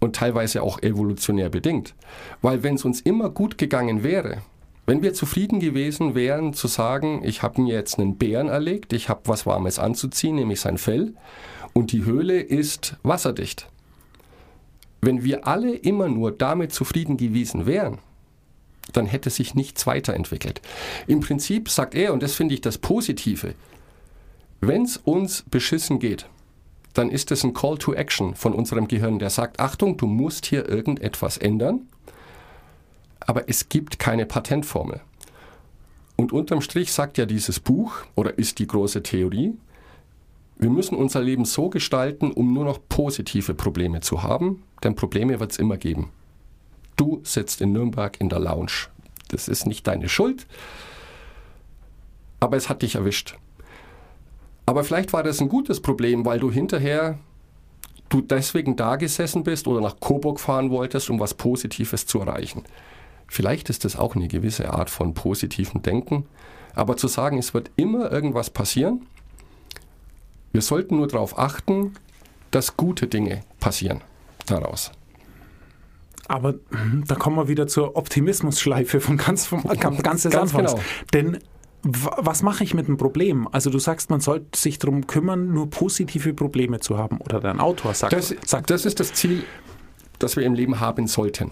und 0.00 0.16
teilweise 0.16 0.62
auch 0.62 0.82
evolutionär 0.82 1.50
bedingt. 1.50 1.94
Weil 2.40 2.62
wenn 2.62 2.76
es 2.76 2.86
uns 2.86 3.02
immer 3.02 3.28
gut 3.28 3.58
gegangen 3.58 4.02
wäre, 4.02 4.38
wenn 4.86 5.02
wir 5.02 5.12
zufrieden 5.12 5.60
gewesen 5.60 6.14
wären 6.14 6.54
zu 6.54 6.68
sagen, 6.68 7.20
ich 7.24 7.42
habe 7.42 7.60
mir 7.60 7.74
jetzt 7.74 7.98
einen 7.98 8.16
Bären 8.16 8.48
erlegt, 8.48 8.94
ich 8.94 9.10
habe 9.10 9.20
was 9.26 9.44
Warmes 9.44 9.78
anzuziehen, 9.78 10.36
nämlich 10.36 10.62
sein 10.62 10.78
Fell, 10.78 11.12
und 11.74 11.92
die 11.92 12.06
Höhle 12.06 12.40
ist 12.40 12.96
wasserdicht. 13.02 13.68
Wenn 15.02 15.22
wir 15.22 15.46
alle 15.46 15.74
immer 15.74 16.08
nur 16.08 16.32
damit 16.32 16.72
zufrieden 16.72 17.18
gewesen 17.18 17.66
wären, 17.66 17.98
dann 18.92 19.06
hätte 19.06 19.30
sich 19.30 19.54
nichts 19.54 19.86
weiterentwickelt. 19.86 20.60
Im 21.06 21.20
Prinzip 21.20 21.68
sagt 21.68 21.94
er, 21.94 22.12
und 22.12 22.22
das 22.22 22.34
finde 22.34 22.54
ich 22.54 22.60
das 22.60 22.78
Positive, 22.78 23.54
wenn 24.60 24.82
es 24.82 24.96
uns 24.96 25.44
beschissen 25.50 25.98
geht, 25.98 26.26
dann 26.94 27.10
ist 27.10 27.30
es 27.30 27.42
ein 27.42 27.54
Call 27.54 27.78
to 27.78 27.94
Action 27.94 28.34
von 28.34 28.52
unserem 28.52 28.86
Gehirn, 28.86 29.18
der 29.18 29.30
sagt, 29.30 29.60
Achtung, 29.60 29.96
du 29.96 30.06
musst 30.06 30.46
hier 30.46 30.68
irgendetwas 30.68 31.38
ändern, 31.38 31.88
aber 33.20 33.48
es 33.48 33.68
gibt 33.68 33.98
keine 33.98 34.26
Patentformel. 34.26 35.00
Und 36.16 36.32
unterm 36.32 36.60
Strich 36.60 36.92
sagt 36.92 37.18
ja 37.18 37.26
dieses 37.26 37.60
Buch, 37.60 37.94
oder 38.14 38.38
ist 38.38 38.58
die 38.58 38.66
große 38.66 39.02
Theorie, 39.02 39.54
wir 40.58 40.70
müssen 40.70 40.94
unser 40.94 41.20
Leben 41.20 41.44
so 41.44 41.70
gestalten, 41.70 42.30
um 42.30 42.52
nur 42.52 42.64
noch 42.64 42.78
positive 42.88 43.54
Probleme 43.54 44.00
zu 44.00 44.22
haben, 44.22 44.62
denn 44.84 44.94
Probleme 44.94 45.40
wird 45.40 45.52
es 45.52 45.58
immer 45.58 45.76
geben. 45.76 46.10
Du 46.96 47.20
sitzt 47.24 47.60
in 47.60 47.72
Nürnberg 47.72 48.20
in 48.20 48.28
der 48.28 48.40
Lounge. 48.40 48.88
Das 49.28 49.48
ist 49.48 49.66
nicht 49.66 49.86
deine 49.86 50.08
Schuld, 50.08 50.46
aber 52.40 52.56
es 52.56 52.68
hat 52.68 52.82
dich 52.82 52.96
erwischt. 52.96 53.36
Aber 54.66 54.84
vielleicht 54.84 55.12
war 55.12 55.22
das 55.22 55.40
ein 55.40 55.48
gutes 55.48 55.80
Problem, 55.80 56.24
weil 56.24 56.38
du 56.38 56.50
hinterher 56.50 57.18
du 58.08 58.20
deswegen 58.20 58.76
da 58.76 58.96
gesessen 58.96 59.42
bist 59.42 59.66
oder 59.66 59.80
nach 59.80 59.98
Coburg 59.98 60.38
fahren 60.38 60.70
wolltest, 60.70 61.08
um 61.08 61.18
was 61.18 61.34
Positives 61.34 62.06
zu 62.06 62.20
erreichen. 62.20 62.62
Vielleicht 63.26 63.70
ist 63.70 63.86
das 63.86 63.96
auch 63.96 64.14
eine 64.14 64.28
gewisse 64.28 64.72
Art 64.72 64.90
von 64.90 65.14
positivem 65.14 65.82
Denken, 65.82 66.26
aber 66.74 66.98
zu 66.98 67.08
sagen, 67.08 67.38
es 67.38 67.54
wird 67.54 67.70
immer 67.76 68.12
irgendwas 68.12 68.50
passieren, 68.50 69.06
wir 70.52 70.60
sollten 70.60 70.96
nur 70.96 71.08
darauf 71.08 71.38
achten, 71.38 71.94
dass 72.50 72.76
gute 72.76 73.06
Dinge 73.06 73.40
passieren 73.58 74.02
daraus. 74.44 74.92
Aber 76.28 76.54
hm, 76.70 77.04
da 77.06 77.14
kommen 77.14 77.36
wir 77.36 77.48
wieder 77.48 77.66
zur 77.66 77.96
Optimismusschleife 77.96 79.00
von 79.00 79.16
ganz, 79.16 79.46
vom, 79.46 79.62
ganz 79.64 80.22
des 80.22 80.32
Ganz 80.32 80.54
Anfangs. 80.54 80.72
genau. 80.72 80.84
Denn 81.12 81.38
was 81.84 82.42
mache 82.44 82.62
ich 82.62 82.74
mit 82.74 82.86
dem 82.86 82.96
Problem? 82.96 83.48
Also 83.50 83.68
du 83.68 83.80
sagst, 83.80 84.08
man 84.10 84.20
sollte 84.20 84.56
sich 84.56 84.78
darum 84.78 85.08
kümmern, 85.08 85.52
nur 85.52 85.68
positive 85.68 86.32
Probleme 86.32 86.78
zu 86.78 86.96
haben. 86.96 87.18
Oder 87.18 87.40
dein 87.40 87.58
Autor 87.58 87.92
sagt, 87.94 88.12
Das, 88.12 88.34
sagt 88.46 88.70
das 88.70 88.84
ist 88.86 89.00
das 89.00 89.12
Ziel, 89.12 89.42
das 90.20 90.36
wir 90.36 90.44
im 90.44 90.54
Leben 90.54 90.78
haben 90.78 91.06
sollten. 91.08 91.50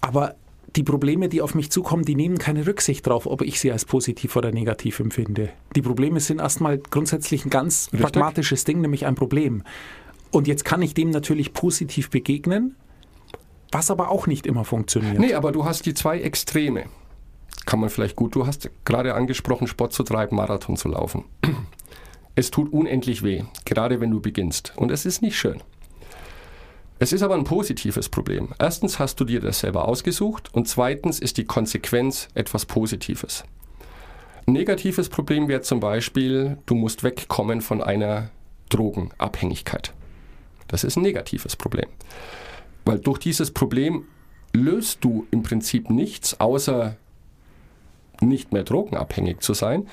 aber 0.00 0.34
die 0.76 0.84
Probleme, 0.84 1.28
die 1.28 1.42
auf 1.42 1.56
mich 1.56 1.68
zukommen, 1.72 2.04
die 2.04 2.14
nehmen 2.14 2.38
keine 2.38 2.64
Rücksicht 2.64 3.04
darauf, 3.04 3.26
ob 3.26 3.42
ich 3.42 3.58
sie 3.58 3.72
als 3.72 3.84
positiv 3.84 4.36
oder 4.36 4.52
negativ 4.52 5.00
empfinde. 5.00 5.50
Die 5.74 5.82
Probleme 5.82 6.20
sind 6.20 6.40
erstmal 6.40 6.78
grundsätzlich 6.78 7.44
ein 7.44 7.50
ganz 7.50 7.88
Richtig. 7.92 8.00
pragmatisches 8.00 8.62
Ding, 8.62 8.80
nämlich 8.80 9.04
ein 9.04 9.16
Problem. 9.16 9.64
Und 10.30 10.46
jetzt 10.46 10.64
kann 10.64 10.80
ich 10.80 10.94
dem 10.94 11.10
natürlich 11.10 11.52
positiv 11.54 12.08
begegnen, 12.08 12.76
was 13.72 13.90
aber 13.90 14.10
auch 14.10 14.26
nicht 14.26 14.46
immer 14.46 14.64
funktioniert. 14.64 15.18
Nee, 15.18 15.34
aber 15.34 15.52
du 15.52 15.64
hast 15.64 15.86
die 15.86 15.94
zwei 15.94 16.20
Extreme. 16.20 16.84
Kann 17.66 17.80
man 17.80 17.90
vielleicht 17.90 18.16
gut. 18.16 18.34
Du 18.34 18.46
hast 18.46 18.70
gerade 18.84 19.14
angesprochen, 19.14 19.66
Sport 19.66 19.92
zu 19.92 20.02
treiben, 20.02 20.36
Marathon 20.36 20.76
zu 20.76 20.88
laufen. 20.88 21.24
Es 22.34 22.50
tut 22.50 22.72
unendlich 22.72 23.22
weh, 23.22 23.44
gerade 23.64 24.00
wenn 24.00 24.10
du 24.10 24.20
beginnst. 24.20 24.72
Und 24.76 24.90
es 24.90 25.04
ist 25.04 25.20
nicht 25.20 25.38
schön. 25.38 25.62
Es 26.98 27.12
ist 27.12 27.22
aber 27.22 27.34
ein 27.34 27.44
positives 27.44 28.08
Problem. 28.08 28.50
Erstens 28.58 28.98
hast 28.98 29.18
du 29.20 29.24
dir 29.24 29.40
das 29.40 29.60
selber 29.60 29.88
ausgesucht 29.88 30.54
und 30.54 30.68
zweitens 30.68 31.18
ist 31.18 31.38
die 31.38 31.44
Konsequenz 31.44 32.28
etwas 32.34 32.66
Positives. 32.66 33.44
Ein 34.46 34.52
negatives 34.52 35.08
Problem 35.08 35.48
wäre 35.48 35.62
zum 35.62 35.80
Beispiel, 35.80 36.58
du 36.66 36.74
musst 36.74 37.02
wegkommen 37.02 37.62
von 37.62 37.82
einer 37.82 38.30
Drogenabhängigkeit. 38.68 39.94
Das 40.68 40.84
ist 40.84 40.96
ein 40.96 41.02
negatives 41.02 41.56
Problem. 41.56 41.88
Weil 42.90 42.98
durch 42.98 43.18
dieses 43.18 43.52
Problem 43.52 44.02
löst 44.52 45.04
du 45.04 45.24
im 45.30 45.44
Prinzip 45.44 45.90
nichts, 45.90 46.40
außer 46.40 46.96
nicht 48.20 48.52
mehr 48.52 48.64
drogenabhängig 48.64 49.38
zu 49.38 49.54
sein. 49.54 49.86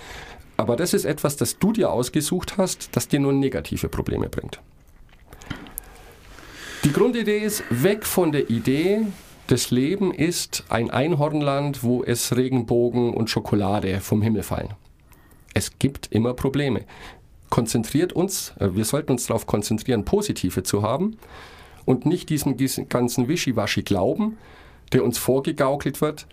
Aber 0.57 0.75
das 0.75 0.95
ist 0.95 1.05
etwas, 1.05 1.37
das 1.37 1.59
du 1.59 1.73
dir 1.73 1.91
ausgesucht 1.91 2.57
hast, 2.57 2.89
das 2.95 3.07
dir 3.07 3.19
nur 3.19 3.33
negative 3.33 3.87
Probleme 3.87 4.29
bringt. 4.29 4.59
Die 6.85 6.91
Grundidee 6.91 7.37
ist, 7.37 7.63
weg 7.69 8.03
von 8.03 8.31
der 8.31 8.49
Idee, 8.49 9.01
das 9.45 9.69
Leben 9.69 10.11
ist 10.11 10.63
ein 10.69 10.89
Einhornland, 10.89 11.83
wo 11.83 12.03
es 12.03 12.35
Regenbogen 12.35 13.13
und 13.13 13.29
Schokolade 13.29 13.99
vom 13.99 14.23
Himmel 14.23 14.41
fallen. 14.41 14.73
Es 15.53 15.77
gibt 15.77 16.07
immer 16.11 16.33
Probleme. 16.33 16.83
Konzentriert 17.51 18.11
uns, 18.11 18.55
äh, 18.59 18.73
wir 18.73 18.85
sollten 18.85 19.11
uns 19.11 19.27
darauf 19.27 19.45
konzentrieren, 19.45 20.03
positive 20.03 20.63
zu 20.63 20.81
haben 20.81 21.17
und 21.87 22.05
nicht 22.05 22.29
diesen, 22.29 22.57
diesen 22.57 22.89
ganzen 22.89 23.27
Wischiwaschi 23.29 23.81
glauben, 23.81 24.37
der 24.91 25.03
uns 25.03 25.17
vorgegaukelt 25.17 26.01
wird. 26.01 26.27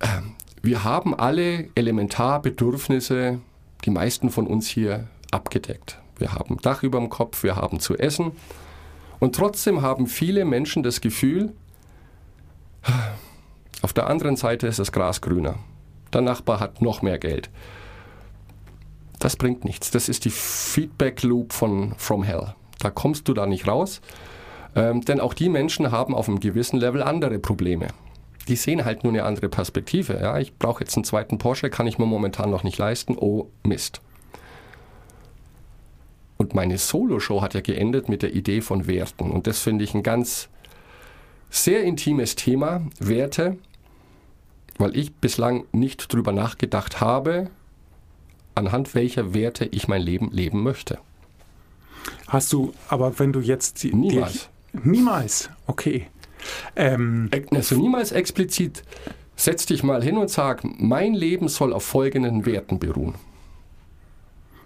Ähm, 0.00 0.34
Wir 0.62 0.84
haben 0.84 1.12
alle 1.18 1.68
Elementarbedürfnisse, 1.74 3.40
die 3.84 3.90
meisten 3.90 4.30
von 4.30 4.46
uns 4.46 4.68
hier, 4.68 5.08
abgedeckt. 5.32 5.98
Wir 6.18 6.34
haben 6.34 6.58
Dach 6.62 6.84
über 6.84 7.00
dem 7.00 7.08
Kopf, 7.08 7.42
wir 7.42 7.56
haben 7.56 7.80
zu 7.80 7.96
essen. 7.98 8.32
Und 9.18 9.34
trotzdem 9.34 9.82
haben 9.82 10.06
viele 10.06 10.44
Menschen 10.44 10.82
das 10.82 11.00
Gefühl, 11.00 11.52
auf 13.80 13.92
der 13.92 14.06
anderen 14.06 14.36
Seite 14.36 14.66
ist 14.66 14.78
das 14.78 14.92
Gras 14.92 15.20
grüner. 15.20 15.56
Der 16.12 16.20
Nachbar 16.20 16.60
hat 16.60 16.82
noch 16.82 17.02
mehr 17.02 17.18
Geld. 17.18 17.50
Das 19.18 19.36
bringt 19.36 19.64
nichts. 19.64 19.90
Das 19.90 20.08
ist 20.08 20.24
die 20.26 20.30
Feedback 20.30 21.22
Loop 21.22 21.52
von 21.52 21.94
From 21.96 22.22
Hell. 22.22 22.54
Da 22.80 22.90
kommst 22.90 23.26
du 23.28 23.34
da 23.34 23.46
nicht 23.46 23.66
raus. 23.66 24.00
Ähm, 24.74 25.02
denn 25.02 25.20
auch 25.20 25.34
die 25.34 25.48
Menschen 25.48 25.90
haben 25.90 26.14
auf 26.14 26.28
einem 26.28 26.40
gewissen 26.40 26.78
Level 26.78 27.02
andere 27.02 27.38
Probleme. 27.38 27.88
Die 28.48 28.56
sehen 28.56 28.84
halt 28.84 29.04
nur 29.04 29.12
eine 29.12 29.24
andere 29.24 29.48
Perspektive. 29.48 30.18
Ja, 30.20 30.38
ich 30.38 30.56
brauche 30.56 30.82
jetzt 30.82 30.96
einen 30.96 31.04
zweiten 31.04 31.38
Porsche, 31.38 31.70
kann 31.70 31.86
ich 31.86 31.98
mir 31.98 32.06
momentan 32.06 32.50
noch 32.50 32.64
nicht 32.64 32.78
leisten. 32.78 33.16
Oh 33.18 33.46
Mist. 33.64 34.00
Und 36.38 36.54
meine 36.54 36.78
Solo-Show 36.78 37.40
hat 37.40 37.54
ja 37.54 37.60
geendet 37.60 38.08
mit 38.08 38.22
der 38.22 38.34
Idee 38.34 38.62
von 38.62 38.86
Werten. 38.88 39.30
Und 39.30 39.46
das 39.46 39.60
finde 39.60 39.84
ich 39.84 39.94
ein 39.94 40.02
ganz 40.02 40.48
sehr 41.50 41.84
intimes 41.84 42.34
Thema, 42.34 42.82
Werte, 42.98 43.58
weil 44.78 44.96
ich 44.96 45.14
bislang 45.14 45.64
nicht 45.70 46.12
drüber 46.12 46.32
nachgedacht 46.32 47.00
habe, 47.00 47.50
anhand 48.54 48.94
welcher 48.94 49.34
Werte 49.34 49.66
ich 49.66 49.86
mein 49.86 50.02
Leben 50.02 50.30
leben 50.32 50.62
möchte. 50.62 50.98
Hast 52.26 52.52
du, 52.52 52.72
aber 52.88 53.18
wenn 53.20 53.32
du 53.32 53.40
jetzt... 53.40 53.82
die- 53.82 53.94
Niemals. 53.94 54.48
Niemals, 54.72 55.50
okay. 55.66 56.06
Ähm, 56.76 57.30
Also 57.54 57.76
niemals 57.76 58.10
explizit, 58.12 58.82
setz 59.36 59.66
dich 59.66 59.82
mal 59.82 60.02
hin 60.02 60.16
und 60.18 60.30
sag, 60.30 60.62
mein 60.80 61.14
Leben 61.14 61.48
soll 61.48 61.72
auf 61.72 61.84
folgenden 61.84 62.46
Werten 62.46 62.78
beruhen. 62.78 63.14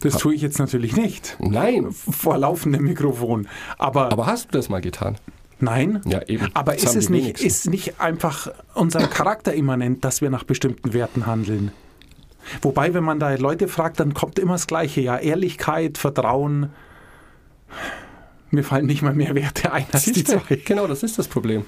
das 0.01 0.16
tue 0.19 0.35
ich 0.35 0.42
jetzt 0.42 0.59
natürlich 0.59 0.97
nicht. 0.97 1.37
Nein, 1.40 1.90
Vor 1.92 2.38
laufendem 2.38 2.85
Mikrofon. 2.85 3.49
Aber, 3.79 4.12
aber 4.12 4.27
hast 4.27 4.47
du 4.47 4.59
das 4.59 4.69
mal 4.69 4.81
getan? 4.81 5.16
nein. 5.59 6.01
Ja, 6.07 6.23
eben. 6.29 6.51
Aber 6.55 6.73
Das 6.73 6.85
ist 6.85 6.95
es 6.97 7.09
nicht, 7.09 7.25
wenigsten. 7.25 7.47
ist 7.47 7.66
nicht 7.71 8.01
einfach 8.01 8.49
unserem 8.75 9.09
Charakter 9.11 9.53
immanent, 9.55 10.05
dass 10.05 10.21
wir 10.21 10.31
nach 10.31 10.45
bestimmten 10.45 10.92
Werten 10.92 11.27
handeln? 11.27 11.73
Wobei, 12.62 12.95
wenn 12.95 13.03
man 13.05 13.19
da 13.19 13.35
Leute 13.35 13.66
fragt, 13.66 13.99
dann 13.99 14.14
kommt 14.14 14.38
immer 14.38 14.53
das 14.53 14.66
Gleiche. 14.66 15.01
Ja, 15.01 15.16
Ehrlichkeit, 15.19 15.99
Vertrauen. 15.99 16.71
Mir 18.51 18.63
fallen 18.63 18.87
nicht 18.87 19.03
mal 19.03 19.15
mehr 19.15 19.35
Werte 19.35 19.73
ein 19.73 19.87
als 19.93 20.05
die 20.05 20.25
zwei. 20.25 20.57
Genau, 20.65 20.87
das 20.87 21.03
ist 21.03 21.19
das 21.19 21.29
Problem. 21.29 21.65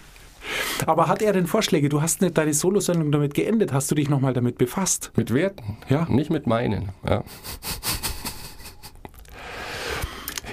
Aber 0.87 1.09
hat 1.09 1.21
er 1.23 1.33
denn 1.33 1.47
Vorschläge? 1.47 1.89
Du 1.89 2.01
hast 2.01 2.23
nicht 2.23 2.39
deine 2.39 2.55
Solosendung 2.55 3.11
damit 3.13 3.35
geendet. 3.35 3.73
Hast 3.73 3.91
du 3.91 3.95
dich 3.95 4.09
nochmal 4.09 4.33
damit 4.33 4.57
befasst? 4.59 5.11
Mit 5.17 5.35
Werten, 5.35 5.77
Ja. 5.89 6.07
nicht 6.09 6.31
mit 6.31 6.47
meinen. 6.47 6.91
Ja, 7.07 7.25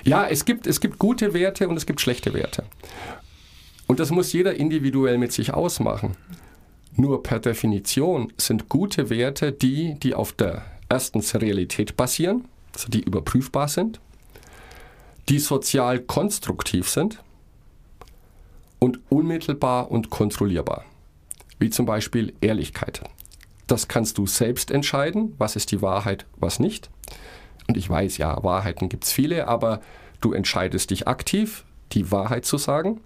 ja 0.03 0.27
es, 0.27 0.45
gibt, 0.45 0.67
es 0.67 0.81
gibt 0.81 0.99
gute 0.99 1.33
Werte 1.33 1.67
und 1.67 1.77
es 1.77 1.85
gibt 1.85 2.01
schlechte 2.01 2.33
Werte. 2.33 2.63
Und 3.87 3.99
das 3.99 4.11
muss 4.11 4.33
jeder 4.33 4.55
individuell 4.55 5.17
mit 5.17 5.31
sich 5.31 5.53
ausmachen. 5.53 6.15
Nur 6.95 7.23
per 7.23 7.39
Definition 7.39 8.33
sind 8.37 8.69
gute 8.69 9.09
Werte 9.09 9.51
die, 9.51 9.95
die 9.99 10.15
auf 10.15 10.31
der 10.33 10.63
erstens 10.89 11.35
Realität 11.35 11.95
basieren, 11.97 12.45
also 12.73 12.89
die 12.89 13.01
überprüfbar 13.01 13.67
sind, 13.67 13.99
die 15.29 15.39
sozial 15.39 15.99
konstruktiv 15.99 16.89
sind 16.89 17.23
und 18.79 18.99
unmittelbar 19.09 19.89
und 19.91 20.09
kontrollierbar. 20.09 20.85
Wie 21.59 21.69
zum 21.69 21.85
Beispiel 21.85 22.33
Ehrlichkeit. 22.41 23.01
Das 23.67 23.87
kannst 23.87 24.17
du 24.17 24.27
selbst 24.27 24.69
entscheiden, 24.69 25.33
was 25.37 25.55
ist 25.55 25.71
die 25.71 25.81
Wahrheit, 25.81 26.25
was 26.37 26.59
nicht. 26.59 26.89
Und 27.67 27.77
ich 27.77 27.89
weiß, 27.89 28.17
ja, 28.17 28.43
Wahrheiten 28.43 28.89
gibt 28.89 29.05
es 29.05 29.11
viele, 29.11 29.47
aber 29.47 29.81
du 30.21 30.33
entscheidest 30.33 30.91
dich 30.91 31.07
aktiv, 31.07 31.65
die 31.93 32.11
Wahrheit 32.11 32.45
zu 32.45 32.57
sagen. 32.57 33.01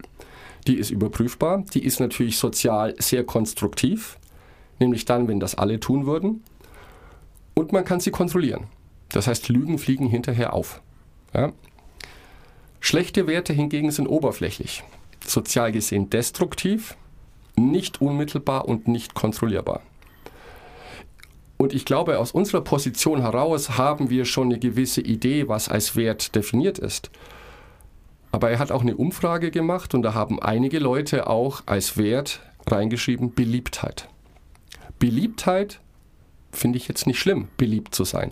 Die 0.67 0.75
ist 0.75 0.89
überprüfbar, 0.89 1.63
die 1.73 1.85
ist 1.85 2.01
natürlich 2.01 2.37
sozial 2.37 2.93
sehr 2.97 3.23
konstruktiv, 3.23 4.17
nämlich 4.79 5.05
dann, 5.05 5.27
wenn 5.29 5.39
das 5.39 5.55
alle 5.55 5.79
tun 5.79 6.05
würden. 6.05 6.43
Und 7.53 7.71
man 7.71 7.85
kann 7.85 8.01
sie 8.01 8.11
kontrollieren. 8.11 8.65
Das 9.09 9.27
heißt, 9.27 9.47
Lügen 9.49 9.79
fliegen 9.79 10.07
hinterher 10.07 10.53
auf. 10.53 10.81
Ja? 11.33 11.53
Schlechte 12.89 13.27
Werte 13.27 13.53
hingegen 13.53 13.91
sind 13.91 14.07
oberflächlich, 14.07 14.83
sozial 15.23 15.71
gesehen 15.71 16.09
destruktiv, 16.09 16.97
nicht 17.55 18.01
unmittelbar 18.01 18.67
und 18.67 18.87
nicht 18.87 19.13
kontrollierbar. 19.13 19.83
Und 21.57 21.71
ich 21.71 21.85
glaube, 21.85 22.17
aus 22.17 22.31
unserer 22.31 22.61
Position 22.61 23.21
heraus 23.21 23.77
haben 23.77 24.09
wir 24.09 24.25
schon 24.25 24.47
eine 24.47 24.57
gewisse 24.57 25.01
Idee, 25.01 25.47
was 25.47 25.69
als 25.69 25.95
Wert 25.95 26.33
definiert 26.33 26.79
ist. 26.79 27.11
Aber 28.31 28.49
er 28.49 28.57
hat 28.57 28.71
auch 28.71 28.81
eine 28.81 28.97
Umfrage 28.97 29.51
gemacht 29.51 29.93
und 29.93 30.01
da 30.01 30.15
haben 30.15 30.41
einige 30.41 30.79
Leute 30.79 31.27
auch 31.27 31.61
als 31.67 31.95
Wert 31.95 32.39
reingeschrieben 32.65 33.35
Beliebtheit. 33.35 34.09
Beliebtheit 34.97 35.79
finde 36.51 36.79
ich 36.79 36.87
jetzt 36.87 37.05
nicht 37.05 37.19
schlimm, 37.19 37.49
beliebt 37.55 37.93
zu 37.93 38.03
sein. 38.03 38.31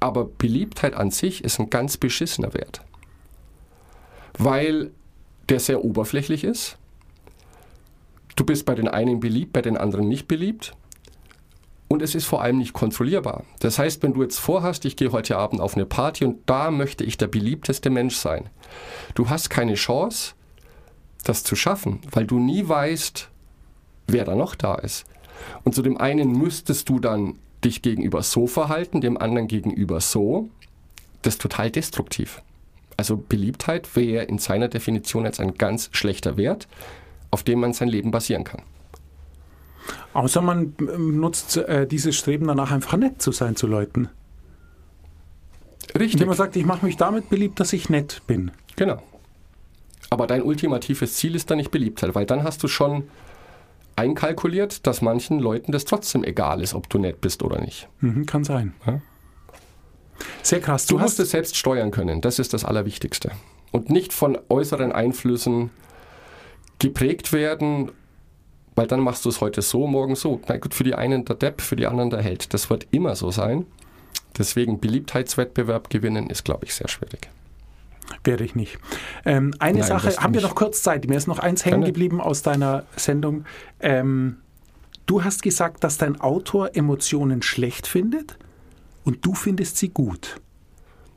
Aber 0.00 0.24
Beliebtheit 0.24 0.94
an 0.94 1.12
sich 1.12 1.44
ist 1.44 1.60
ein 1.60 1.70
ganz 1.70 1.96
beschissener 1.96 2.52
Wert. 2.52 2.82
Weil 4.38 4.90
der 5.48 5.60
sehr 5.60 5.84
oberflächlich 5.84 6.44
ist. 6.44 6.76
Du 8.34 8.44
bist 8.44 8.66
bei 8.66 8.74
den 8.74 8.88
einen 8.88 9.20
beliebt, 9.20 9.52
bei 9.52 9.62
den 9.62 9.76
anderen 9.76 10.08
nicht 10.08 10.28
beliebt. 10.28 10.74
Und 11.88 12.02
es 12.02 12.14
ist 12.14 12.26
vor 12.26 12.42
allem 12.42 12.58
nicht 12.58 12.72
kontrollierbar. 12.72 13.44
Das 13.60 13.78
heißt, 13.78 14.02
wenn 14.02 14.12
du 14.12 14.22
jetzt 14.22 14.38
vorhast, 14.38 14.84
ich 14.84 14.96
gehe 14.96 15.12
heute 15.12 15.36
Abend 15.36 15.60
auf 15.60 15.76
eine 15.76 15.86
Party 15.86 16.24
und 16.24 16.38
da 16.46 16.70
möchte 16.70 17.04
ich 17.04 17.16
der 17.16 17.28
beliebteste 17.28 17.90
Mensch 17.90 18.16
sein. 18.16 18.50
Du 19.14 19.30
hast 19.30 19.50
keine 19.50 19.74
Chance, 19.74 20.34
das 21.22 21.44
zu 21.44 21.54
schaffen, 21.54 22.00
weil 22.10 22.26
du 22.26 22.40
nie 22.40 22.68
weißt, 22.68 23.28
wer 24.08 24.24
da 24.24 24.34
noch 24.34 24.56
da 24.56 24.74
ist. 24.74 25.04
Und 25.62 25.74
zu 25.74 25.82
dem 25.82 25.96
einen 25.96 26.32
müsstest 26.32 26.88
du 26.88 26.98
dann 26.98 27.38
dich 27.64 27.82
gegenüber 27.82 28.22
so 28.22 28.46
verhalten, 28.46 29.00
dem 29.00 29.16
anderen 29.16 29.48
gegenüber 29.48 30.00
so. 30.00 30.48
Das 31.22 31.34
ist 31.34 31.42
total 31.42 31.70
destruktiv. 31.70 32.42
Also 32.96 33.16
Beliebtheit 33.16 33.94
wäre 33.94 34.24
in 34.24 34.38
seiner 34.38 34.68
Definition 34.68 35.24
jetzt 35.24 35.40
ein 35.40 35.54
ganz 35.54 35.90
schlechter 35.92 36.36
Wert, 36.36 36.66
auf 37.30 37.42
dem 37.42 37.60
man 37.60 37.72
sein 37.72 37.88
Leben 37.88 38.10
basieren 38.10 38.44
kann. 38.44 38.62
Außer 40.14 40.40
man 40.40 40.74
ähm, 40.80 41.20
nutzt 41.20 41.56
äh, 41.58 41.86
dieses 41.86 42.16
Streben 42.16 42.46
danach 42.46 42.72
einfach 42.72 42.96
nett 42.96 43.20
zu 43.20 43.32
sein 43.32 43.54
zu 43.54 43.66
Leuten. 43.66 44.08
Richtig. 45.94 46.14
Indem 46.14 46.28
man 46.28 46.36
sagt, 46.36 46.56
ich 46.56 46.64
mache 46.64 46.84
mich 46.84 46.96
damit 46.96 47.28
beliebt, 47.28 47.60
dass 47.60 47.72
ich 47.72 47.88
nett 47.88 48.22
bin. 48.26 48.50
Genau. 48.76 49.02
Aber 50.10 50.26
dein 50.26 50.42
ultimatives 50.42 51.14
Ziel 51.14 51.34
ist 51.34 51.50
dann 51.50 51.58
nicht 51.58 51.70
Beliebtheit, 51.70 52.14
weil 52.14 52.26
dann 52.26 52.44
hast 52.44 52.62
du 52.62 52.68
schon 52.68 53.04
einkalkuliert, 53.96 54.86
dass 54.86 55.02
manchen 55.02 55.38
Leuten 55.38 55.72
das 55.72 55.84
trotzdem 55.84 56.22
egal 56.22 56.62
ist, 56.62 56.74
ob 56.74 56.88
du 56.88 56.98
nett 56.98 57.20
bist 57.20 57.42
oder 57.42 57.60
nicht. 57.60 57.88
Mhm, 58.00 58.26
kann 58.26 58.44
sein. 58.44 58.74
Ja. 58.86 59.00
Sehr 60.42 60.60
krass. 60.60 60.86
Du, 60.86 60.94
Du, 60.94 61.00
musst 61.00 61.18
hast 61.18 61.20
es 61.20 61.30
selbst 61.30 61.56
steuern 61.56 61.90
können, 61.90 62.20
das 62.20 62.38
ist 62.38 62.54
das 62.54 62.64
Allerwichtigste. 62.64 63.32
Und 63.72 63.90
nicht 63.90 64.12
von 64.12 64.38
äußeren 64.48 64.92
Einflüssen 64.92 65.70
geprägt 66.78 67.32
werden, 67.32 67.90
weil 68.74 68.86
dann 68.86 69.00
machst 69.00 69.24
du 69.24 69.28
es 69.28 69.40
heute 69.40 69.62
so, 69.62 69.86
morgen 69.86 70.14
so. 70.14 70.40
Na 70.48 70.58
gut, 70.58 70.74
für 70.74 70.84
die 70.84 70.94
einen 70.94 71.24
der 71.24 71.36
Depp, 71.36 71.60
für 71.60 71.76
die 71.76 71.86
anderen 71.86 72.10
der 72.10 72.22
Held. 72.22 72.52
Das 72.54 72.70
wird 72.70 72.86
immer 72.90 73.16
so 73.16 73.30
sein. 73.30 73.66
Deswegen 74.38 74.80
Beliebtheitswettbewerb 74.80 75.88
gewinnen 75.88 76.28
ist, 76.28 76.44
glaube 76.44 76.66
ich, 76.66 76.74
sehr 76.74 76.88
schwierig. 76.88 77.28
werde 78.22 78.44
ich 78.44 78.54
nicht. 78.54 78.78
Ähm, 79.24 79.54
eine 79.58 79.78
Nein, 79.78 79.88
Sache, 79.88 80.16
haben 80.18 80.34
wir 80.34 80.42
noch 80.42 80.54
kurz 80.54 80.82
Zeit? 80.82 81.08
Mir 81.08 81.16
ist 81.16 81.26
noch 81.26 81.38
eins 81.38 81.64
hängen 81.64 81.84
geblieben 81.84 82.20
aus 82.20 82.42
deiner 82.42 82.84
Sendung. 82.96 83.46
Ähm, 83.80 84.36
du 85.06 85.24
hast 85.24 85.42
gesagt, 85.42 85.82
dass 85.82 85.96
dein 85.96 86.20
Autor 86.20 86.76
Emotionen 86.76 87.42
schlecht 87.42 87.86
findet 87.86 88.36
und 89.06 89.24
du 89.24 89.34
findest 89.34 89.78
sie 89.78 89.88
gut. 89.88 90.40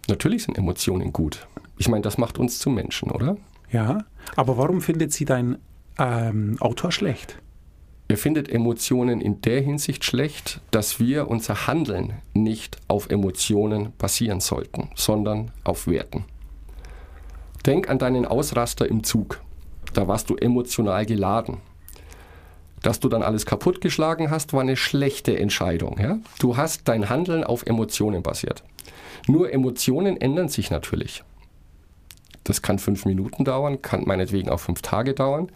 Natürlich 0.08 0.44
sind 0.44 0.58
Emotionen 0.58 1.12
gut. 1.12 1.48
Ich 1.78 1.90
meine, 1.90 2.04
das 2.04 2.18
macht 2.18 2.38
uns 2.38 2.60
zu 2.60 2.70
Menschen, 2.70 3.12
oder? 3.12 3.36
Ja, 3.72 4.06
aber 4.36 4.58
warum 4.58 4.82
findet 4.82 5.12
sie 5.12 5.26
dein 5.26 5.58
ähm, 5.98 6.58
Autor 6.60 6.92
schlecht? 6.92 7.40
Er 8.08 8.18
findet 8.18 8.50
Emotionen 8.50 9.22
in 9.22 9.42
der 9.42 9.62
Hinsicht 9.62 10.04
schlecht, 10.04 10.62
dass 10.72 11.00
wir 11.00 11.28
unser 11.28 11.68
Handeln 11.68 12.14
nicht 12.34 12.78
auf 12.88 13.10
Emotionen 13.10 13.94
basieren 13.98 14.40
sollten, 14.40 14.90
sondern 14.96 15.52
auf 15.64 15.86
Werten. 15.86 16.26
Denk 17.66 17.90
an 17.90 18.00
deinen 18.00 18.26
Ausraster 18.26 18.88
im 18.88 19.04
Zug. 19.04 19.42
Da 19.94 20.08
warst 20.08 20.30
du 20.30 20.36
emotional 20.36 21.06
geladen. 21.06 21.58
Dass 22.82 23.00
du 23.00 23.10
dann 23.10 23.24
alles 23.24 23.46
kaputtgeschlagen 23.46 24.32
hast, 24.32 24.54
war 24.54 24.62
eine 24.62 24.78
schlechte 24.78 25.38
Entscheidung. 25.38 26.00
Ja? 26.00 26.20
Du 26.40 26.58
hast 26.58 26.88
dein 26.88 27.10
Handeln 27.10 27.44
auf 27.44 27.66
Emotionen 27.66 28.24
basiert. 28.24 28.64
Nur 29.28 29.52
Emotionen 29.52 30.20
ändern 30.20 30.50
sich 30.50 30.72
natürlich. 30.72 31.24
Das 32.44 32.62
kann 32.62 32.80
fünf 32.80 33.06
Minuten 33.06 33.44
dauern, 33.44 33.82
kann 33.82 34.04
meinetwegen 34.06 34.50
auch 34.50 34.60
fünf 34.60 34.82
Tage 34.82 35.14
dauern. 35.14 35.52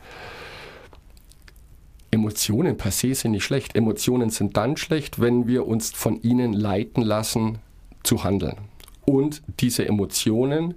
Emotionen 2.11 2.77
per 2.77 2.91
se 2.91 3.15
sind 3.15 3.31
nicht 3.31 3.43
schlecht. 3.43 3.75
Emotionen 3.75 4.29
sind 4.29 4.55
dann 4.57 4.77
schlecht, 4.77 5.19
wenn 5.19 5.47
wir 5.47 5.65
uns 5.67 5.91
von 5.91 6.21
ihnen 6.21 6.53
leiten 6.53 7.01
lassen 7.01 7.57
zu 8.03 8.23
handeln. 8.23 8.57
Und 9.05 9.41
diese 9.59 9.87
Emotionen 9.87 10.75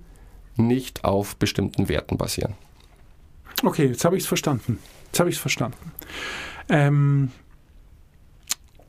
nicht 0.57 1.05
auf 1.05 1.37
bestimmten 1.37 1.91
Werten 1.91 2.17
basieren. 2.17 2.55
Okay, 3.63 3.87
jetzt 3.87 4.05
habe 4.05 4.17
ich 4.17 4.23
es 4.23 4.27
verstanden. 4.27 4.79
Jetzt 5.17 5.21
habe 5.21 5.31
ich 5.31 5.37
es 5.37 5.41
verstanden. 5.41 5.93
Ähm, 6.69 7.31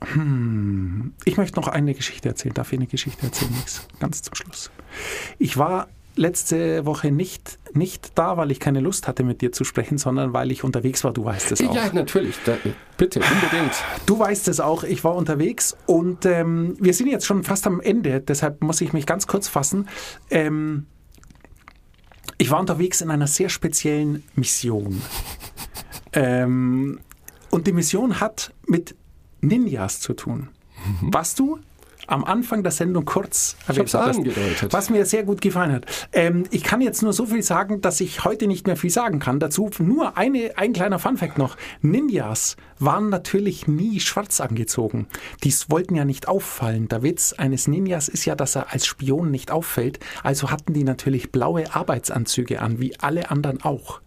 hm, 0.03 1.13
ich 1.23 1.37
möchte 1.37 1.55
noch 1.57 1.69
eine 1.69 1.93
Geschichte 1.93 2.27
erzählen. 2.27 2.53
Darf 2.53 2.73
ich 2.73 2.79
eine 2.79 2.87
Geschichte 2.87 3.27
erzählen? 3.27 3.53
Nix. 3.53 3.87
Ganz 4.01 4.23
zum 4.23 4.35
Schluss. 4.35 4.69
Ich 5.39 5.55
war 5.55 5.87
letzte 6.17 6.85
Woche 6.85 7.11
nicht, 7.11 7.59
nicht 7.71 8.11
da, 8.15 8.35
weil 8.35 8.51
ich 8.51 8.59
keine 8.59 8.81
Lust 8.81 9.07
hatte, 9.07 9.23
mit 9.23 9.39
dir 9.39 9.53
zu 9.53 9.63
sprechen, 9.63 9.97
sondern 9.97 10.33
weil 10.33 10.51
ich 10.51 10.65
unterwegs 10.65 11.05
war. 11.05 11.13
Du 11.13 11.23
weißt 11.23 11.53
es 11.53 11.61
auch. 11.65 11.73
Ja, 11.73 11.93
natürlich. 11.93 12.35
Da, 12.43 12.57
bitte, 12.97 13.21
unbedingt. 13.21 13.71
Du 14.05 14.19
weißt 14.19 14.49
es 14.49 14.59
auch, 14.59 14.83
ich 14.83 15.05
war 15.05 15.15
unterwegs 15.15 15.77
und 15.85 16.25
ähm, 16.25 16.75
wir 16.77 16.93
sind 16.93 17.07
jetzt 17.07 17.25
schon 17.25 17.45
fast 17.45 17.65
am 17.67 17.79
Ende, 17.79 18.19
deshalb 18.19 18.61
muss 18.61 18.81
ich 18.81 18.91
mich 18.91 19.05
ganz 19.05 19.27
kurz 19.27 19.47
fassen. 19.47 19.87
Ähm, 20.29 20.87
ich 22.37 22.51
war 22.51 22.59
unterwegs 22.59 22.99
in 22.99 23.11
einer 23.11 23.27
sehr 23.27 23.47
speziellen 23.47 24.23
Mission. 24.35 25.01
Ähm, 26.17 26.99
und 27.49 27.67
die 27.67 27.73
Mission 27.73 28.19
hat 28.19 28.53
mit 28.65 28.95
Ninjas 29.41 29.99
zu 29.99 30.13
tun. 30.13 30.49
Warst 31.01 31.39
du 31.39 31.59
am 32.07 32.23
Anfang 32.23 32.63
der 32.63 32.71
Sendung 32.71 33.03
kurz 33.03 33.57
hattest, 33.67 33.93
angedeutet. 33.95 34.71
was 34.71 34.89
mir 34.89 35.05
sehr 35.05 35.23
gut 35.23 35.41
gefallen 35.41 35.73
hat. 35.73 35.85
Ähm, 36.13 36.45
ich 36.51 36.63
kann 36.63 36.79
jetzt 36.79 37.03
nur 37.03 37.11
so 37.11 37.25
viel 37.25 37.43
sagen, 37.43 37.81
dass 37.81 37.99
ich 37.99 38.23
heute 38.23 38.47
nicht 38.47 38.65
mehr 38.65 38.77
viel 38.77 38.89
sagen 38.89 39.19
kann. 39.19 39.39
Dazu 39.39 39.69
nur 39.79 40.17
eine, 40.17 40.53
ein 40.55 40.71
kleiner 40.71 40.99
Funfact 40.99 41.37
noch. 41.37 41.57
Ninjas 41.81 42.55
waren 42.79 43.09
natürlich 43.09 43.67
nie 43.67 43.99
schwarz 43.99 44.39
angezogen. 44.39 45.07
Die 45.43 45.53
wollten 45.67 45.95
ja 45.95 46.05
nicht 46.05 46.29
auffallen. 46.29 46.87
Der 46.87 47.03
Witz 47.03 47.33
eines 47.33 47.67
Ninjas 47.67 48.07
ist 48.07 48.23
ja, 48.23 48.35
dass 48.35 48.55
er 48.55 48.71
als 48.71 48.85
Spion 48.85 49.29
nicht 49.29 49.51
auffällt. 49.51 49.99
Also 50.23 50.49
hatten 50.49 50.73
die 50.73 50.85
natürlich 50.85 51.31
blaue 51.31 51.75
Arbeitsanzüge 51.75 52.61
an, 52.61 52.79
wie 52.79 52.97
alle 52.99 53.29
anderen 53.31 53.61
auch. 53.63 53.99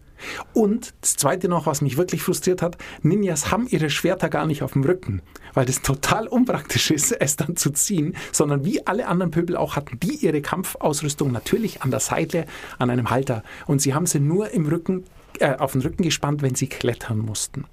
Und 0.53 0.93
das 1.01 1.15
Zweite 1.15 1.47
noch, 1.47 1.65
was 1.65 1.81
mich 1.81 1.97
wirklich 1.97 2.23
frustriert 2.23 2.61
hat, 2.61 2.77
Ninjas 3.01 3.51
haben 3.51 3.67
ihre 3.67 3.89
Schwerter 3.89 4.29
gar 4.29 4.45
nicht 4.45 4.63
auf 4.63 4.73
dem 4.73 4.83
Rücken, 4.83 5.21
weil 5.53 5.65
das 5.65 5.81
total 5.81 6.27
unpraktisch 6.27 6.91
ist, 6.91 7.11
es 7.19 7.35
dann 7.35 7.55
zu 7.55 7.71
ziehen, 7.71 8.15
sondern 8.31 8.65
wie 8.65 8.85
alle 8.85 9.07
anderen 9.07 9.31
Pöbel 9.31 9.57
auch 9.57 9.75
hatten 9.75 9.99
die 9.99 10.15
ihre 10.15 10.41
Kampfausrüstung 10.41 11.31
natürlich 11.31 11.81
an 11.81 11.91
der 11.91 11.99
Seite, 11.99 12.45
an 12.79 12.89
einem 12.89 13.09
Halter. 13.09 13.43
Und 13.67 13.81
sie 13.81 13.93
haben 13.93 14.05
sie 14.05 14.19
nur 14.19 14.51
im 14.51 14.65
Rücken, 14.65 15.05
äh, 15.39 15.55
auf 15.55 15.73
den 15.73 15.81
Rücken 15.81 16.03
gespannt, 16.03 16.41
wenn 16.41 16.55
sie 16.55 16.67
klettern 16.67 17.19
mussten. 17.19 17.65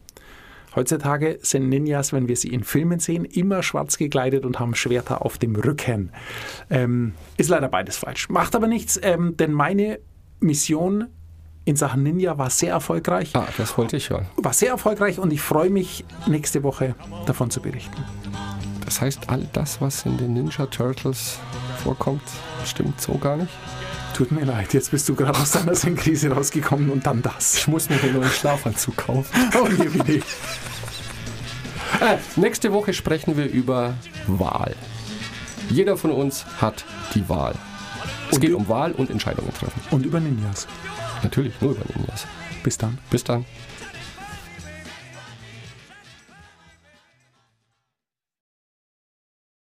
Heutzutage 0.75 1.39
sind 1.43 1.69
Ninjas, 1.69 2.13
wenn 2.13 2.29
wir 2.29 2.37
sie 2.37 2.49
in 2.49 2.63
Filmen 2.63 3.01
sehen, 3.01 3.25
immer 3.25 3.63
schwarz 3.63 3.97
gekleidet 3.97 4.45
und 4.45 4.61
haben 4.61 4.75
Schwerter 4.75 5.25
auf 5.25 5.39
dem 5.39 5.57
Rücken. 5.57 6.11
Ähm, 6.71 7.15
ist 7.37 7.49
leider 7.49 7.69
beides 7.69 7.97
falsch. 7.97 8.29
Macht 8.29 8.55
aber 8.55 8.69
nichts, 8.69 8.99
ähm, 9.03 9.37
denn 9.37 9.53
meine 9.53 9.99
Mission 10.41 11.07
in 11.69 11.77
Sachen 11.77 12.03
Ninja 12.03 12.39
war 12.39 12.49
sehr 12.49 12.73
erfolgreich. 12.73 13.31
Ah, 13.35 13.47
das 13.59 13.77
wollte 13.77 13.99
ich 13.99 14.09
hören. 14.09 14.27
War 14.37 14.55
sehr 14.55 14.71
erfolgreich 14.71 15.19
und 15.19 15.31
ich 15.31 15.43
freue 15.43 15.69
mich, 15.69 16.03
nächste 16.27 16.63
Woche 16.63 16.95
davon 17.27 17.51
zu 17.51 17.61
berichten. 17.61 18.03
Das 18.87 19.03
heißt, 19.03 19.29
all 19.29 19.47
das, 19.53 19.79
was 19.79 20.07
in 20.07 20.17
den 20.17 20.33
Ninja 20.33 20.65
Turtles 20.65 21.39
vorkommt, 21.85 22.23
stimmt 22.65 22.99
so 23.03 23.19
gar 23.19 23.37
nicht? 23.37 23.53
Tut 24.15 24.33
mir 24.33 24.47
leid, 24.47 24.73
jetzt 24.73 24.91
bist 24.91 25.07
du 25.11 25.15
gerade 25.15 25.39
aus 25.39 25.51
deiner 25.51 25.75
Sinnkrise 25.75 26.31
rausgekommen 26.31 26.89
und 26.89 27.05
dann 27.05 27.21
das. 27.21 27.59
Ich 27.59 27.69
muss 27.69 27.91
mir 27.91 27.99
den 27.99 28.15
neuen 28.15 28.31
Schlafanzug 28.31 28.97
kaufen. 28.97 29.51
Oh, 29.61 29.69
nee, 29.69 29.91
nee. 30.07 30.23
Äh, 32.01 32.17
nächste 32.37 32.73
Woche 32.73 32.95
sprechen 32.95 33.37
wir 33.37 33.45
über 33.47 33.93
Wahl. 34.27 34.75
Jeder 35.69 35.99
von 35.99 36.13
uns 36.13 36.47
hat 36.63 36.87
die 37.15 37.29
Wahl. 37.29 37.55
Es 38.31 38.37
Und 38.37 38.41
geht 38.41 38.55
um 38.55 38.69
Wahl 38.69 38.93
und 38.93 39.11
Entscheidungen 39.11 39.53
treffen. 39.53 39.83
Und 39.91 40.07
über 40.07 40.19
Ninjas. 40.19 40.67
Natürlich 41.23 41.61
nur 41.61 41.73
über 41.73 41.85
Ninjas. 41.95 42.27
Bis 42.63 42.79
dann. 42.79 42.99
Bis 43.11 43.25
dann. 43.25 43.45